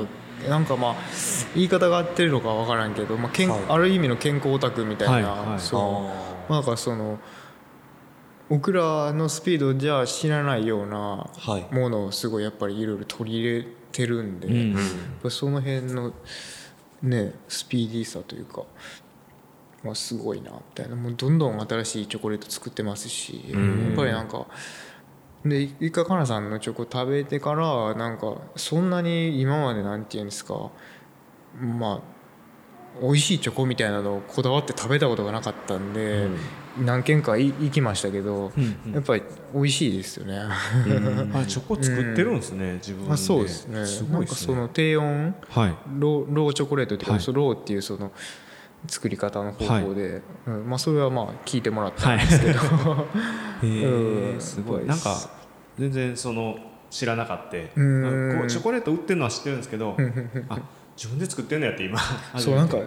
[0.45, 0.95] あなんかまあ
[1.55, 6.15] 言い方が合ってるのか分からんけど、まあけん、はい、ある意味の健康オタクみたいな、はいはい、その
[6.49, 7.19] なんかその
[8.49, 11.29] 僕らのスピードじゃ知らないような
[11.71, 14.77] ものをすごいやっぱりいろいろ取り入れてるんで、うん。
[15.23, 16.13] うん、その辺の
[17.01, 18.63] ねスピーディーさというか。
[19.83, 20.95] まあ、すごいなみたいな。
[20.95, 24.47] もうどんどん新しいチョコレート作ってますし、やっぱりなんか
[25.45, 30.71] で一回かなさんのチョコ食べてからなんかそんなに今までなんていうんですか
[31.59, 32.13] まあ
[33.01, 36.27] 美味しいチョコみたいなのをこだわって食べたことがなかったんで、
[36.77, 40.37] うん、何軒か行きましたけど、うんうん、やっぱり美味しいですよね。
[41.33, 43.11] あチョコ作ってるんですね、うん、自分で。
[43.13, 43.85] あそうですね。
[43.85, 44.09] すね。
[44.11, 48.11] なんかその低温、はい、ローローチョコレートっていうか、はい、ローっていうその
[48.87, 53.05] 作り方の方法で、はい、うん、まあそれはまあ聞いてもらったんですけど、は
[53.63, 54.85] い、 うん、すごい。
[54.85, 55.15] なんか
[55.77, 56.57] 全然その
[56.89, 57.51] 知らなかった。
[57.51, 59.95] こうチョコレート売ってるのは知ってるんですけど
[60.49, 60.59] あ
[60.95, 61.99] 自分で作ってんのやって今
[62.37, 62.77] そうなんか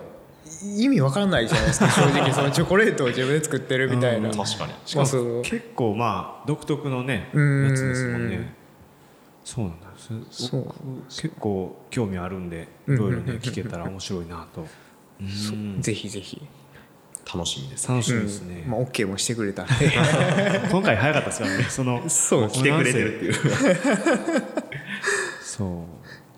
[0.62, 2.30] 意味わからないじゃないですか正直。
[2.32, 4.30] そのチョコレートを自分で作ってるみたいな。
[4.30, 4.72] 確かに。
[4.84, 8.54] しかも結構まあ独特のねやつですもんね。
[9.44, 9.86] そうなんだ。
[10.30, 10.66] そう。
[11.08, 14.66] 結構興味あるんでいろいろね聞けたら面白いなと
[15.80, 16.42] ぜひぜひ。
[17.32, 19.72] 楽しみです、ね、楽しみですね、うん、まあ OK もしてくれたんで。
[20.70, 21.64] 今回早かったですからね。
[21.64, 23.34] そのそう来てくれてるっていう。
[25.42, 25.86] そ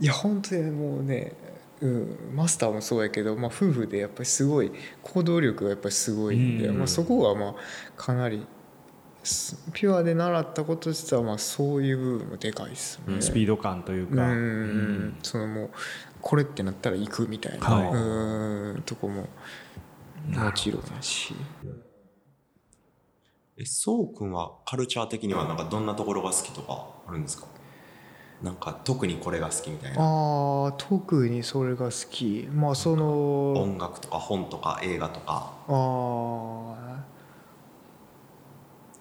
[0.01, 0.03] う。
[0.03, 1.33] いや本当にもうね
[1.81, 6.73] うん、マスターもそうやけど、まあ、夫婦でやっぱりすごい行動力がやっぱりすごいんで、うん。
[6.73, 7.55] うん、まあ、そこがまあ
[7.97, 8.45] かなり
[9.73, 14.23] ピュアで習ったこと自体はまあそういう部分もでかいですね、スピード感というか。
[14.23, 15.71] うん、うん、そのもう
[16.21, 19.29] これってなったら行くみたいな、はい、うんとこも。
[20.27, 21.35] もちろんだし。
[23.57, 27.47] え、そうくんはカルチャー的にはなんかどんなところが好きとかあるんですか？
[28.43, 30.01] なんか特にこれが好きみたいな。
[30.01, 32.49] ああ特にそれが好き。
[32.53, 35.53] まあその音楽とか本とか映画とか。
[35.67, 36.77] あ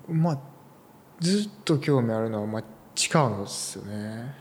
[0.09, 0.39] あまあ
[1.19, 2.63] ずっと興味あるのはまあ
[2.95, 4.33] 近野ですよね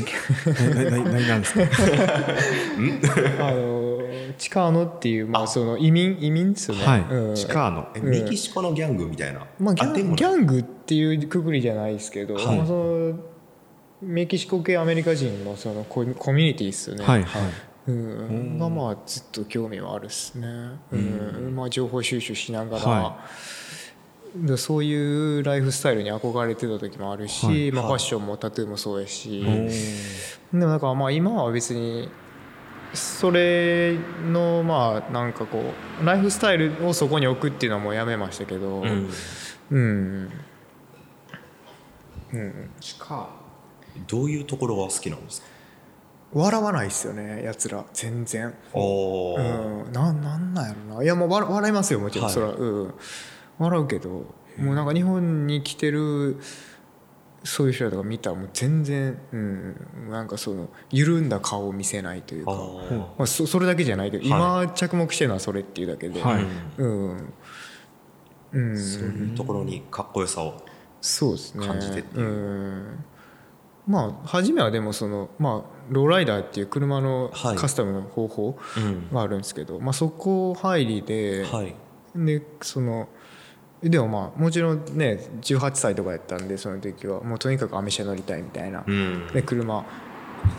[0.00, 1.60] 何なんですか？
[3.46, 3.98] あの
[4.38, 7.00] チカーノっていうまあその移民移民ですよね、はい。
[7.00, 7.88] うん、チカーノ。
[8.02, 13.14] メキシコのギャングみたいな、まあ、ギャンギャングっていうくくりじゃないですけど、はい、まあ、その
[14.02, 17.42] メキシコ系アメリカ人のそのコミュニティですよね、はいはい。
[17.88, 20.48] うん、がまあずっと興味はあるっすね、
[20.92, 21.54] うん。
[21.54, 23.32] まあ、情報収集しながら、はい、
[24.56, 24.94] そうい
[25.38, 29.42] うライフスタイルに憧れてた時もあるし、はい、まあ、ファッションもタトゥーもそうやし、
[30.52, 32.08] でもだからまあ今は別に
[32.94, 33.96] それ
[34.30, 35.62] のまあなんかこ
[36.02, 38.80] うライフスタイルをそこに置くっていうのはもうやめましたけど。
[38.80, 39.10] うん、
[39.70, 40.30] うん、
[42.32, 42.70] うん、
[44.06, 45.46] どういうところが好きなんですか？
[46.34, 47.84] 笑わないっすよねやつら。
[47.92, 48.54] 全然。
[48.72, 51.02] お、うん、ななんなんやろな。
[51.02, 52.94] いやもう笑いますよもちろん、はい、それは、うん、
[53.62, 54.26] 笑うけど
[54.58, 56.38] もうなんか日本に来てる
[57.44, 59.76] そういう人とか見たらもう全然、うん、
[60.10, 62.52] なんかその緩んだ顔を見せないというか
[63.18, 66.46] まあ、そそれだけじゃないけど、今着目してるのはそれっていうだけで、はい。
[66.78, 67.34] うん。
[68.52, 70.62] うん、そういうところにかっこよさを
[71.58, 72.26] 感じてっていう。
[72.26, 73.04] うん。
[73.88, 78.58] まあ初めはでもそのまあローライダーっていう車のカスタムの方法
[79.12, 81.44] があるんですけど、まあそこ入りで、
[82.14, 83.08] でその
[83.82, 88.84] でもまあもちろんね18歳とかやったんでその時はもうとにかくアメ車乗りたいみたいな、
[89.32, 89.84] で車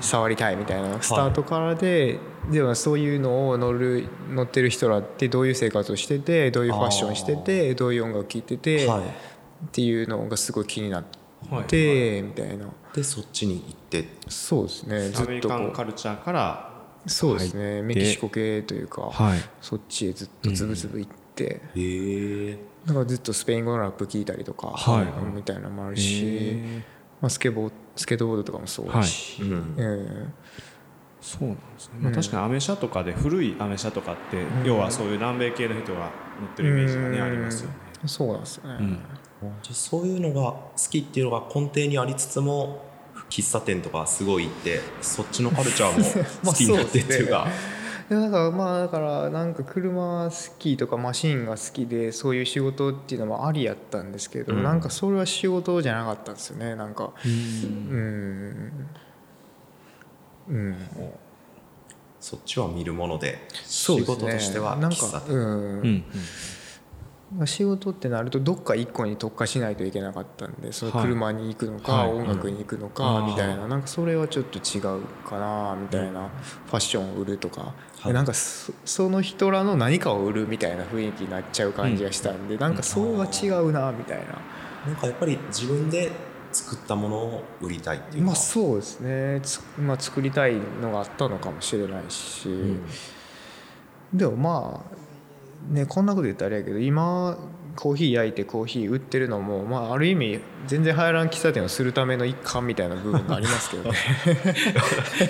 [0.01, 2.19] 触りたいみたいなスタートからで、
[2.51, 8.89] ではそういうのを乗る乗ってる人らってどういう生活をしててどういうファッションしててどういう音楽聴いてて、っ
[9.71, 11.05] ていうのがすごい気になっ
[11.67, 12.67] て、みたいな。
[12.93, 14.05] でそっちに行って。
[14.27, 16.73] そうですねずっとカルチャーから
[17.05, 26.61] そうですねメキシコ系というか、はい、そっちへずっとつぶつぶ行って、うん、へえだからずっとスペイン語のラップ聞いたりとか、はい、みたいなのもあるし、
[27.21, 29.51] まあ、スケボースケートボードとかもそうだし、はい。
[29.51, 29.75] うん。
[29.77, 30.29] えー
[31.23, 37.75] そうなんですね、まあ、確かにアメ車とかで古いアメ車とかって、うん、要はそういう南米系の人が乗ってるイメージがね、ありますよね。
[38.05, 38.99] そうなんですよね、
[39.41, 39.53] うん。
[39.61, 42.83] そういうのが好きっていうのが根底にありつつも
[43.29, 47.47] 喫茶店とかすごい行ってそっちのカルチャーも好きになってっていうか。
[48.09, 56.75] だからまあだからなんか車好きとかマシンが好きでそういう仕事っていうのもありやったんですけど、うん、なんかそれは仕事じゃなかったんですよね。
[56.75, 58.71] なんかうん。
[60.49, 60.75] うん。
[62.19, 66.03] そっちは見るもので仕事としては喫茶店、うん、うん
[67.45, 73.67] 仕事ってなるとどっか一個に特化しないといけなかったんでその車に行くのか、音楽に行くのかみたいな。
[73.67, 76.29] なんかそれはちょっと違うかなみたいな
[76.67, 77.73] ファッションを売るとか、
[78.05, 84.39] なんかその人らの何かを売るみたいな雰囲気になっちゃう感じがしたんで、なんかそれは違うなみたいな。
[84.85, 86.11] なんかやっぱり自分で
[86.51, 89.41] 作ったものを売りたいっていうまあそうですね。
[89.79, 92.81] まあ、作りたいのがあったのかもしれないし、うん、
[94.13, 94.92] でもまあ
[95.69, 97.37] ねこんなこと言ったらあれやけど今
[97.75, 103.97] コーヒー焼いてコーヒー売ってるのも、まあ、ある意味全然流行らん喫茶店をするための一環みたいな部分がありますけどね。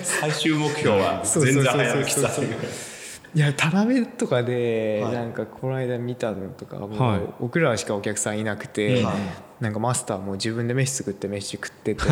[0.02, 2.94] 最終目標は全然流行らん喫茶店。
[3.34, 9.04] いや田辺とかでなんかこの間見たのとかもう僕らしかお客さんいなくて
[9.58, 12.04] なんかマスターも自分で飯作って飯食ってて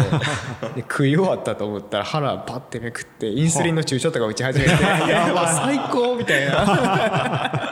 [0.74, 4.70] で食い終わったと思ったら腹パッてめくってインスリンの注射とか打ち始めて
[5.08, 7.71] 「やば 最高!」みたいな。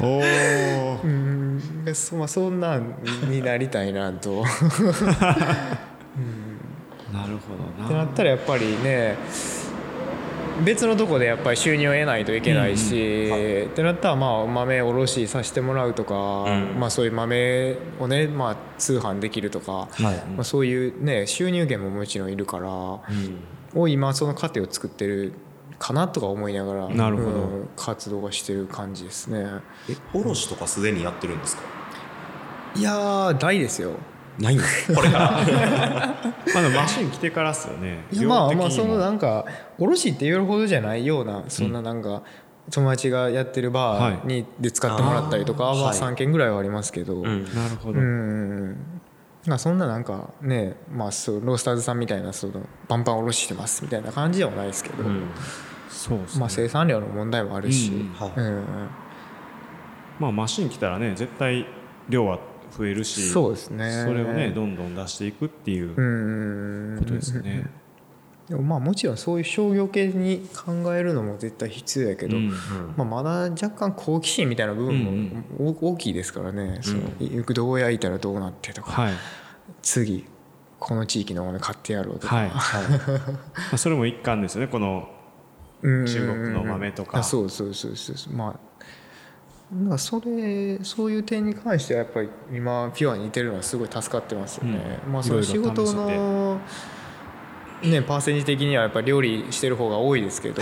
[0.00, 1.62] おうん
[1.94, 2.94] そ,、まあ、そんなん
[3.28, 4.44] になりたいなと、うん、
[7.14, 7.86] なるほどな。
[7.86, 9.16] ってなったらやっぱりね
[10.64, 23.00] 別のとこでやっぱり収入を得ないといけないし、うんはい、ってなったらまあ豆おろしさせてもらうとか、うん、まあ、そういう豆をね、まあ、通販できるとか、はい、まあ、そういうね収入源ももちろんいるから、うん、
[23.74, 25.32] を今その過程を作ってる
[25.80, 29.46] かなとか思いながらなるほど、うん、活動がしてる感じですね。
[29.88, 31.62] え卸とかすでにやってるんですか？
[32.76, 33.92] いや大ですよ。
[34.38, 35.30] ないんですこれから。
[36.54, 38.04] まだマシン来てからっすよね。
[38.12, 39.46] いやまあまあそのなんか
[39.78, 42.22] 卸って言えるほどじゃないようなそんななんか、
[42.70, 47.44] 友達がやってるバーにで使ってもらったりとかは3件ぐらいはありますけど、なる
[47.82, 47.98] ほど。
[47.98, 48.76] うん。
[49.46, 55.06] まあそんななんかねまあそうロースターズさんみたいなそのバンバンおろしてますみたいな感じではないですけど、う
[56.38, 58.12] まあ、生産量の問題もあるし、うん。
[58.14, 58.32] はい。
[58.36, 58.64] うん、
[60.18, 61.66] まあ、マシン来たらね絶対
[62.08, 62.38] 量は
[62.76, 64.04] 増えるしそうですね。
[64.06, 67.66] それをねどんどん出していくっていうことですね。
[68.48, 72.54] でもまあもちろんそういう商業系に考えるのも絶対必要やけど、うんうん、
[72.96, 76.74] まあ、まだ若干好奇心みたいな部分も大きいですからね、うん。
[76.74, 76.78] う。
[76.78, 79.14] ん、そのどう焼いたらどうなってとか、はい、
[79.82, 80.26] 次
[80.80, 82.50] この地域のもの買ってやろうとか、はい。
[82.50, 82.84] はい、
[83.30, 83.38] ま
[83.74, 84.66] あそれも一環ですよね。
[84.66, 85.08] この
[85.82, 87.22] 中国の豆とか。
[87.22, 88.70] そうそうそうそうまあ
[89.72, 95.00] なんかそれそういう点に関してはやっぱり今ピュアに似てるのはすごい助かってますよね。
[95.06, 96.60] うん、まあその仕事の
[97.82, 100.60] ねパーセンジ的にはやっぱり料理してる方が多いですけど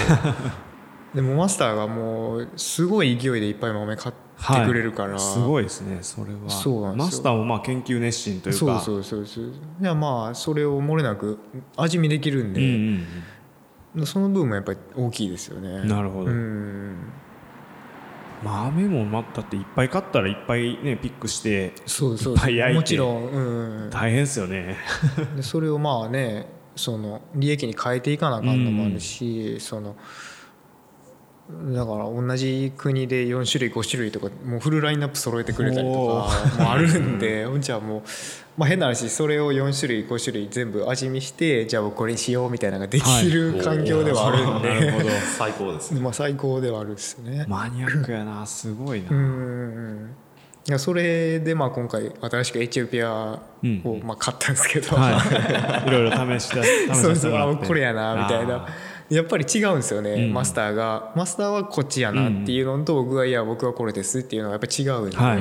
[1.14, 4.14] でもマスターがもうすごい勢いでいっぱい豆買っ
[4.60, 6.50] てくれるから、はい、すごいですねそれは。
[6.50, 8.58] そうなんマスターもまあ研究熱心というか。
[8.58, 9.44] そうそうそうそう。
[9.80, 11.38] いやまあそれを漏れなく
[11.78, 13.06] 味見できるんで、うんうん、
[14.04, 15.84] その部分もやっぱり大きいですよね。
[15.84, 16.96] なるほど、うん。
[18.44, 22.78] 豆もまだっていっぱい買ったらいっぱいねピックしてそうそういっぱい焼いて。
[22.78, 24.76] もちろん、うん、大変ですよね。
[25.36, 29.96] でそれをまあねその利益に変えていかなあかんのもあるし、うん、その
[31.72, 38.02] だから同じ国で4種類5種類とかもうフルラインナップ揃えてくれたりとかもあるんでじゃあもう、
[38.58, 45.08] まあ、変な話それを4種類5種類全部味見してじゃあこれにしようみたいなのができる環境ではあるんで、なるほど。
[45.38, 47.44] 最高です、ね、 まあ最高ではあるですね。
[47.46, 49.10] マニアックやなすごいな。
[49.10, 50.10] うん。
[50.68, 53.38] いやそれでまあ今回新しくエチオピア
[53.84, 55.12] をまあ買ったんですけど、は
[55.84, 56.62] い、いろいろ試した
[56.94, 58.66] 試そうそうこれやなみたいな。
[59.08, 61.12] やっぱり違うんですよね、うん、マスターが。
[61.14, 65.38] マスターはこっちやなっていうのと、僕はいや僕はこれですっていうのがやっぱり違うんで、はい、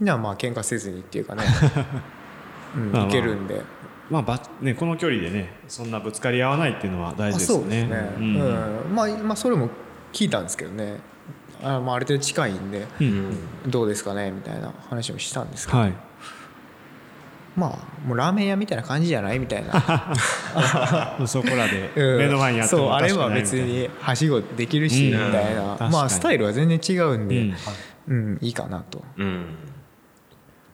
[0.00, 1.42] じゃあまあ喧嘩せずにっていうかね、
[2.74, 3.62] うん、いけるんで。
[4.10, 7.58] まあばね、この距離でねそんなぶつかり合わないっていうのは大事ですね。
[7.58, 9.68] そうですね、うん、まあ、まあそれも
[10.12, 11.00] 聞いたんですけどね。
[11.62, 13.36] あ,、まあ、ある程度近いんで、うん、
[13.66, 15.94] どうですかねみたいな話もしたんですけど、はい、
[17.56, 19.38] まあもうラーメン屋みたいな感じじゃない？
[19.40, 20.14] みたいな。
[21.26, 25.88] そこらで 目の前にあっても、うん、そうあれは別にはしごできるし、みたいな。
[25.90, 27.52] まあスタイルは全然違うんで、
[28.06, 29.02] うん、いいかなと、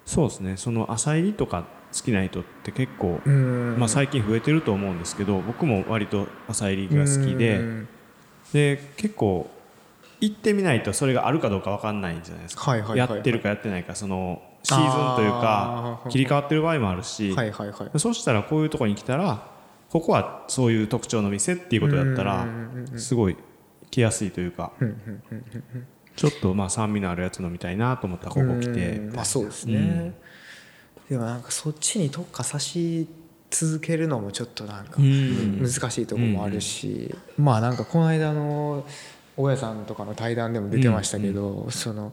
[0.04, 0.56] そうですね。
[0.58, 3.20] その朝入りとか好きな人って結構、
[3.78, 7.60] まあ、最近増えてると思うんですけど僕も割と朝入りが好きで
[8.52, 9.50] で結構
[10.20, 19.50] 行ってみないとそれがあるかどうか分かんないんじゃないですか、やってるかやってないかそのシーズンというか切り替わってる場合もあるし、はいはいはい、そしたらこういうとこに来たら
[19.90, 22.46] ここはそういう特徴の店っていうことだったら
[22.96, 23.36] すごい
[23.90, 24.72] 来やすいというか
[26.16, 30.14] ちょっとまあ酸味のあるやつ飲みたいなと思ったらここ来てまあそうですね、
[31.08, 33.06] でもなんかそっちに特化さし
[33.50, 38.86] 続けるのもちょっとなんか難しいところもあるし、まあなんかこの間の
[39.36, 42.12] 大家さんとかの対談でも出てましたけど、その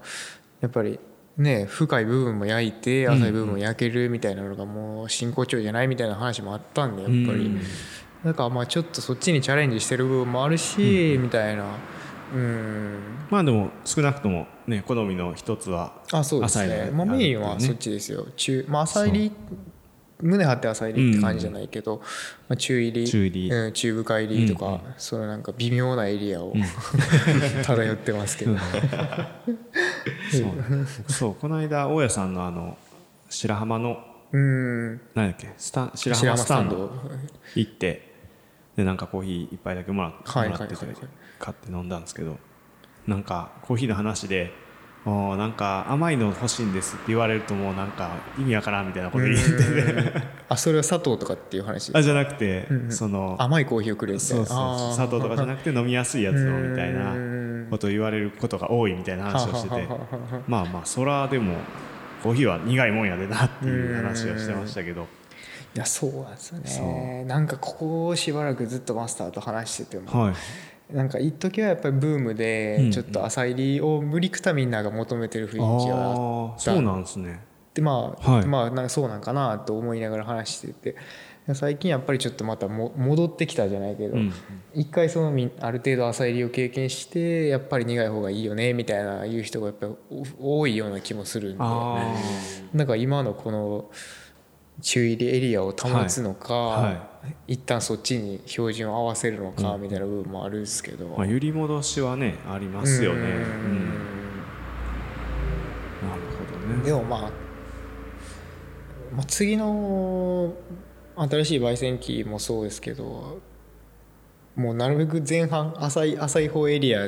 [0.60, 1.00] やっぱり
[1.38, 7.58] ね、深い部分も焼いて浅い部分も焼けるみたいなのがもう真骨頂じゃないみたいな話もあったんでやっぱり、
[8.26, 11.64] だからまあちょっとそっちにチャレンジしてる部分もあるし、みたいな。
[12.34, 13.00] うん。
[13.30, 18.28] まあでも少なくともね好みの一つはあそうですね、まあ、メインはそっちですよ。
[18.36, 19.32] 中、まあ、浅入り
[20.22, 22.06] 胸張って浅入りって感じじゃないけど、うん、ま
[22.50, 26.54] あ、中入り中入り、うん、中深入りとか、うん、そのなんか微妙なエリアを、
[27.64, 28.54] 漂ってますけど。
[28.54, 28.60] ね
[30.32, 31.12] そう。
[31.12, 32.78] そうこの間大家さんのあの
[33.30, 33.98] 白浜の
[34.32, 35.02] うん。
[35.16, 35.54] 何だっけ？
[35.58, 36.92] スタ白浜スタンド
[37.56, 38.09] 行って
[38.80, 42.38] でなんかコーヒー一杯だけもらって、買って飲んだんですけど
[43.08, 44.54] なんかコーヒーの話で
[45.04, 49.44] もうなんか甘いの欲しいんですって言われるともうなんか意味わからんみたいなこと言って
[50.14, 50.40] て。
[50.48, 57.14] あそれは砂糖とかっていう話あじゃなくて、その甘いコーヒーをくれるそうそう砂糖とかじゃなくて飲みやすいやつをみたいな
[57.70, 59.88] ことを言われることが多いみたいな話をしてて。
[60.48, 61.56] まあまあそらでも
[62.24, 65.19] コーヒーは苦いもんやでなっていう話をしてましたけど。
[65.76, 67.26] いやそうなんですよね。
[67.28, 70.34] なんかここしばらくずっとマスターと話してても、は
[70.92, 76.72] い、なんか一時はやっぱりブームでちょっと朝入りを無理くたみんなが求めてる雰囲気はあった。
[76.74, 77.42] そうなんですね。
[77.74, 80.96] でまあ、はい、まあなんかそうなんかなと思いながら話してて
[81.54, 84.18] 最近やっぱりちょっとまたも戻ってきたじゃないけど、
[84.76, 89.96] 一回そのある程度朝入りを経験してやっぱり苦い方がいいよねみたいな言う人がやっぱり
[90.40, 91.64] 多いような気もするんで。
[92.74, 93.90] なんか今のこの
[94.82, 97.00] 中入りエリアを保つのか、はいは
[97.48, 103.20] い、一旦そっちに標準を合わせるのかみたいな部分もあるんですけど、まあ、揺り戻しはねありますよね。
[103.20, 103.26] うん、
[106.08, 106.84] なるほどね。
[106.84, 107.20] でもまあ、
[109.16, 110.54] まあ、次の
[111.16, 113.40] 新しい焙煎機もそうですけど
[114.56, 117.08] もうなるべく前半浅い浅い方エリア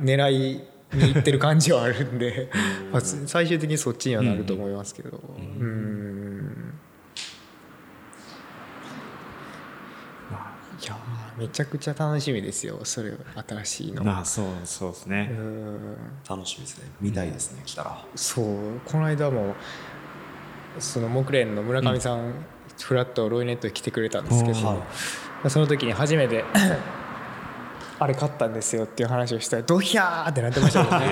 [0.00, 0.60] 狙い
[0.94, 2.50] にいってる感じはあるんで、
[2.92, 5.20] まあ、最終的にそっちにはなると思いますけど。
[5.38, 6.72] うん
[10.82, 10.96] いや
[11.38, 13.12] めちゃくちゃ楽しみですよそれ
[13.48, 14.18] 新しいの。
[14.18, 15.30] あそうそうですね。
[16.28, 16.90] 楽しみですね。
[17.00, 18.04] 見たいですね、来たら。
[18.14, 18.80] そう。
[18.84, 19.54] この間も
[20.78, 22.34] その木蓮の村上さん、うん、
[22.80, 24.82] フラットロイネットに来てくれたんですけど、
[25.48, 26.44] その時に初めて
[27.98, 31.06] あれ買ったんですよっていう話をしたらドヒャーってなってましたもんね。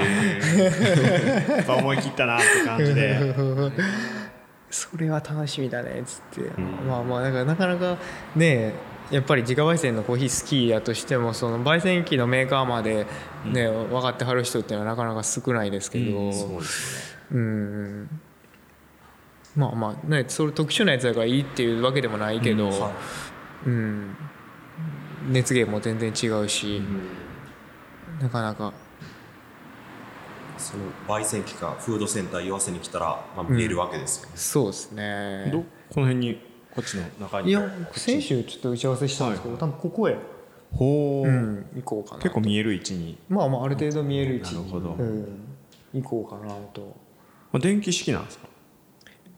[1.57, 3.35] やっぱ思い切ったなって感じで。
[4.71, 7.97] それは楽しみだねっつって、うん、まあまあだからなかなか
[8.37, 8.73] ね
[9.11, 13.07] やっぱり自家焙煎のコーヒー好きやとしてもその焙煎機のメーカーまで
[13.45, 17.21] ね、うん、分かってはる人っていうのはなかなか少ないですけど、うん、そうですね。
[17.33, 18.21] うん
[19.57, 22.93] まあまあねそれ特殊なやつだからいいっていうわけでもないけど、うん、はい。
[23.67, 24.17] うん、
[25.29, 26.81] 熱源も全然違うし、
[28.21, 28.73] なかなか。
[30.57, 35.51] その焙煎機かフードセンター岩瀬に来たら、まあ、見えるわけですよね、そうですね。
[35.51, 36.50] どこの辺に
[36.81, 37.51] こっちの中に。
[37.51, 40.17] いや先週ちょっと打ち合わせしたんですけど、はい、多分ここへ。
[40.73, 43.19] ほう、うん、行こうかな結構見える位置に。
[43.29, 44.61] まあまあある程度見える位置に。
[44.61, 45.27] なるほど、うん、
[45.95, 46.97] 行こうかなと、
[47.53, 48.49] まあ、電気式なんですか？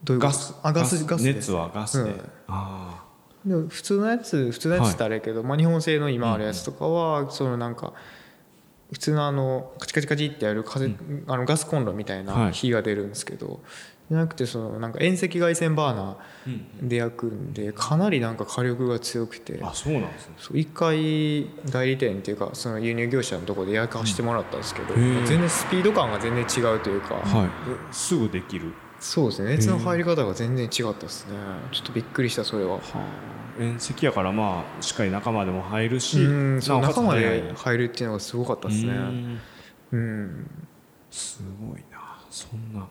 [0.04, 0.54] どういうガス。
[0.62, 3.04] あガスガス熱はガスで、うん、ああ。
[3.46, 7.92] でも普通のやつ普通のやつってあれやけど、はい、まあ、日本製の今あるやつとかは、そのなんか
[8.92, 13.58] 普通のあのカチカチカチってやる風、うん、あのガスコンロみたいな火が出るんですけど、はい、
[14.10, 19.58] じゃなくてそのなんか遠赤外線バーナーで焼くんでかなりなんか火力が強くて。
[19.62, 20.60] あそうなんですね。
[20.60, 28.74] 一回代理店っていうかその輸入業者のとこで焼かしてもらったんですけど、全然スピード感が全然違うというか、はい、すぐできる。
[29.00, 29.52] そうですね。
[29.56, 31.36] 熱の入り方が全然違ったですね。
[31.72, 32.98] ちょっとびっくりしたそれは、はあ、
[33.58, 38.92] 遠赤やからまあしっかり中までも入るし中まで入るっていうのがすごかったですね。
[39.92, 40.50] うん。
[41.10, 42.86] すごいなそんな。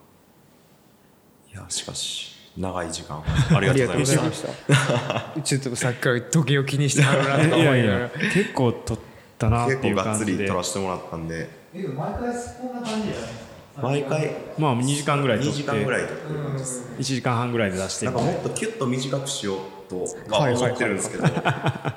[1.51, 3.23] いやしかし長い時間。
[3.55, 5.41] ありがとうございました。
[5.41, 8.09] ちょっとさっきから時計を気にしてはるなとか思いながら。
[8.09, 9.03] 結構取っ
[9.37, 9.97] たなっていう感じで。
[9.97, 11.49] 結構がっつり取らせてもらったんで。
[11.73, 13.51] 毎回こんな感じじゃない
[13.81, 14.35] 毎回。
[14.57, 19.57] まあ2時間ぐらい2時間ぐらいとってる感じです1時間半ぐらいで出してなんかもっとキュッと短くしよう
[20.27, 21.31] とは思ってるんですけど、 や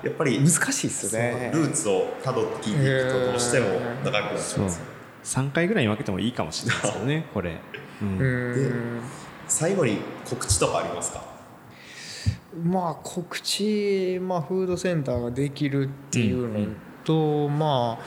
[0.08, 1.50] っぱり難しいっすね。
[1.54, 3.66] ルーツをたどって聞いていくとどうしても
[4.04, 4.84] 長くなっちゃうんですよ
[5.24, 7.56] 3回ぐらいに分けてもいいかもしれないですよね これ、
[8.02, 8.70] うん、で
[9.48, 11.22] 最後に告知とかありますか？
[12.62, 16.66] まあ告知、まあ、フードセンターができるっていうの
[17.04, 17.44] と、うん。
[17.46, 18.04] うん、まあ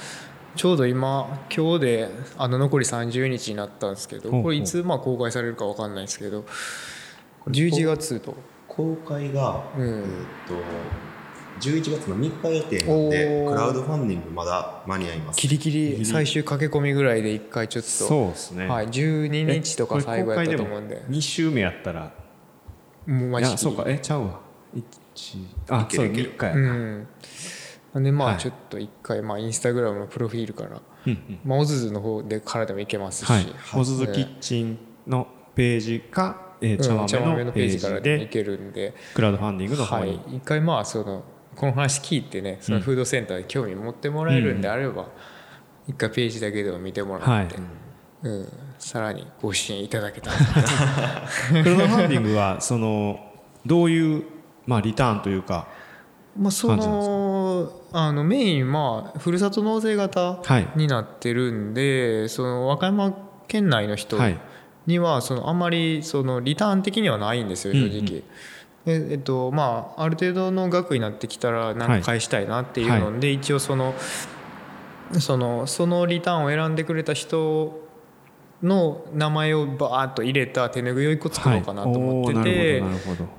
[0.56, 6.46] ちょうど今今日であの残り30日になったんですけどこれいつまあ公開されるか分かんないですけど
[7.48, 8.36] 11月と
[8.68, 10.04] 公開が、えー、
[10.48, 10.54] と
[11.60, 15.42] 11月の3日予定なんでクラウドファンディングまだ間に合います。
[15.42, 17.90] ギリギリ最終駆け込みぐらいで1回ちょっと。
[17.90, 21.02] そうですね、はい、12日とか最後やったと思うんで。
[21.10, 22.14] 2週目やったら。
[23.08, 23.84] もうマジそうか。
[23.88, 24.48] えちゃうわ。
[25.70, 27.06] あそう3日やな、
[27.96, 28.04] うん。
[28.04, 30.82] でまあちょっと一回まあインスタグラムのプロフィールから、
[31.44, 33.46] まあ、おずずの方でからでもいけますし、はい、
[33.76, 38.94] おずずキッチンのページか、えー、茶豆のページからでいけるんで。
[39.14, 41.24] クラウドファンディングの方に、はい、一回まあその
[41.56, 45.08] この話聞いてねそのフードセンターで興味持ってもらえるんであれば、
[45.88, 47.56] 一回ページだけでも見てもらって、
[48.24, 50.38] うん、さらにご支援いただけたら。
[51.64, 53.20] クラウドファンディングはその
[53.66, 54.24] どういう、
[54.66, 55.68] まあ、リターンというか
[56.38, 60.40] まあ、そのあのメインまあふるさと納税型
[60.76, 63.14] になってるんで、はい、その和歌山
[63.48, 64.18] 県内の人
[64.88, 68.24] にはそのあんまりそのリターン的にはないんですよ正直。
[68.86, 69.04] うん。
[69.04, 73.94] うん、えっとまあ、ある程度の額になってきたら何か返したいなっていうので、一応その
[75.20, 77.86] そのそのリターンを選んでくれた人
[78.64, 82.84] の名前をバーッと入れた手ぬぐいを1個作ろうかなと思ってて、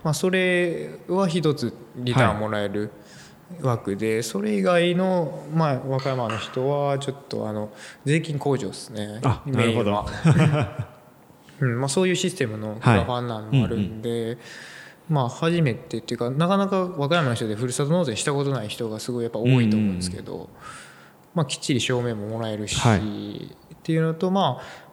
[0.04, 2.90] まあ、それは一つリターンもらえる
[3.62, 7.70] 枠で、それ以外の、まあ、和歌山の人はちょっとあの
[8.04, 9.20] 税金控除ですね。
[9.46, 10.06] メインは。
[11.60, 14.38] うんまあ、そういうシステムのクラファンなのもあるんで、
[15.08, 20.50] まあ初めてっていうかなかなか和歌山の人でふるさと納税したことない人がすごいやっぱ多いと思うんですけど、
[21.34, 24.88] まあ、きっちり証明ももらえるし、っていうのとまあ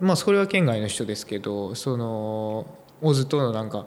[0.00, 2.66] まあそれは県外の人ですけどその
[3.02, 3.86] オズとのなんか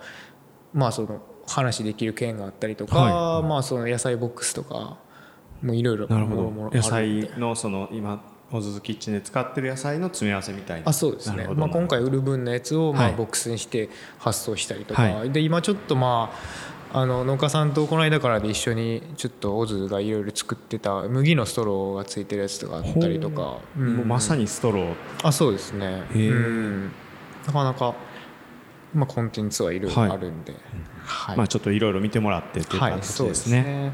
[0.74, 4.98] まあその話できる県があったりとか、はい、まあその野菜ボックスとか
[5.62, 6.52] もいろいろなるほど。
[6.74, 8.24] 野菜のその今
[8.56, 10.90] オズズキッチンで使ってる野菜の詰め合わせみたいな。
[10.90, 13.90] あそうですね、まあ、今回売る分のやつをまあボックスにして
[14.20, 23.82] 発送したりとか、はい、で今ちょっとまああの農家さんとこの間からで一緒にちょっとオズがいろいろ作ってた麦のストローがついてるやつとかあったりとか、う。
[23.82, 24.96] ん、もうまさにストロー。
[25.22, 26.92] あそうですね、うん、
[27.46, 27.96] なかなか、
[28.94, 29.94] まあ、コンテンツはいろい。
[29.94, 30.54] ろあるんで、
[31.04, 33.58] はい、まあ、ちょっといろいろ見てもらってっていう感じですね。
[33.58, 33.92] はい、ね。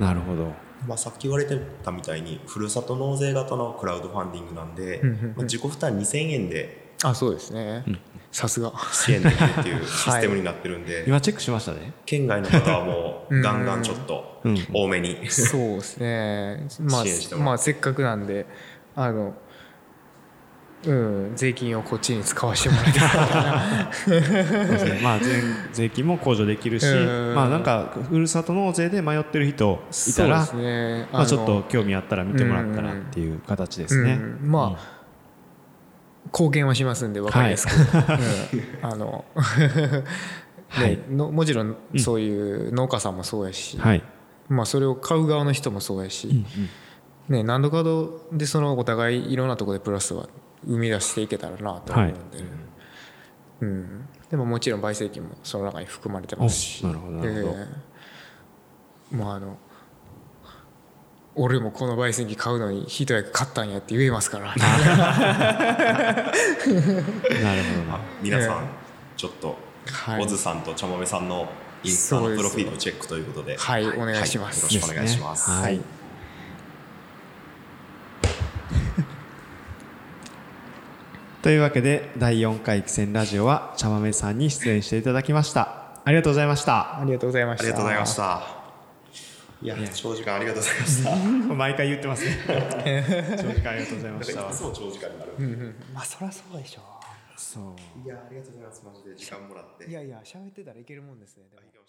[0.00, 0.52] なるほど
[0.86, 5.00] まあ、さっき言われてたみたいにふるさと納税型のクラウドファンディングなんで、
[5.36, 7.84] まあ、自己負担2000円であそうですね、
[8.30, 8.72] さすが。
[8.92, 11.94] 支援できるっていうシステムになってるんで、はい、今チェックしましたね。
[12.04, 16.66] 県外の方はもう ガンガンちょっと多めに、うん、そうですね。
[16.80, 18.46] まあ、まあ、せっかくなんで
[18.94, 19.34] あの
[20.86, 23.02] うん、税金をこっちに使わせてもらいたい。
[25.02, 26.86] まあ税税金も控除できるし、
[27.34, 29.78] まあなんかふるさと納税で迷ってる人
[30.08, 34.14] いたら、ね、まあちょっと興味あったら見てもらったらっていう形ですね。
[34.14, 34.38] うん。
[34.42, 34.76] うん、まあ、うん、
[36.32, 38.18] 貢献はしますんで分かりやすく、はい、
[38.80, 39.26] あの
[40.68, 44.02] はい、のもちろんそういう農家さんもそうやし、はい、
[44.48, 46.46] まあそれを買う側の人もそうやし、うんうん。
[47.36, 50.28] ね、何度かどでそのお互いいろんなところでプラスは
[50.66, 52.46] 生み出していけたらなと思うんで、はい、
[53.62, 56.86] うん、でももちろん焙煎機もその中に含まれてますし。
[56.86, 59.56] なるほどなるほど、えー、まああの
[61.36, 64.54] 俺もこの焙煎機買うのに一役買ったんやって言えますから。
[64.56, 64.72] なる
[67.86, 67.98] ほど。
[68.20, 68.68] 皆さん、
[69.16, 69.56] ちょっと、
[69.86, 71.48] はい、オズさんと茶豆さんの
[71.84, 73.56] インスタのプロフィールチェックということで。
[73.56, 75.80] はい、お願いします、よろしくお願いします、はい
[81.42, 85.98] というわけで第4回棋戦ラジオは茶豆さんに出演していただきました。
[86.04, 87.00] ありがとうございました。
[87.00, 87.64] ありがとうございました。
[87.64, 88.42] ありがとうございました。
[89.62, 91.04] いや長時間ありがとうございまし
[91.48, 91.54] た。
[91.54, 92.36] 毎回言ってますね。
[93.38, 94.52] 長時間ありがとうございました。
[94.52, 96.82] そ う長時間になる、うんうん、まあそりゃそうでしょ
[97.38, 98.06] そう。
[98.06, 98.82] いやありがとうございます。
[98.84, 99.86] マジで時間もらって。
[99.86, 101.79] いやいや喋ってたらいけるもんですねでも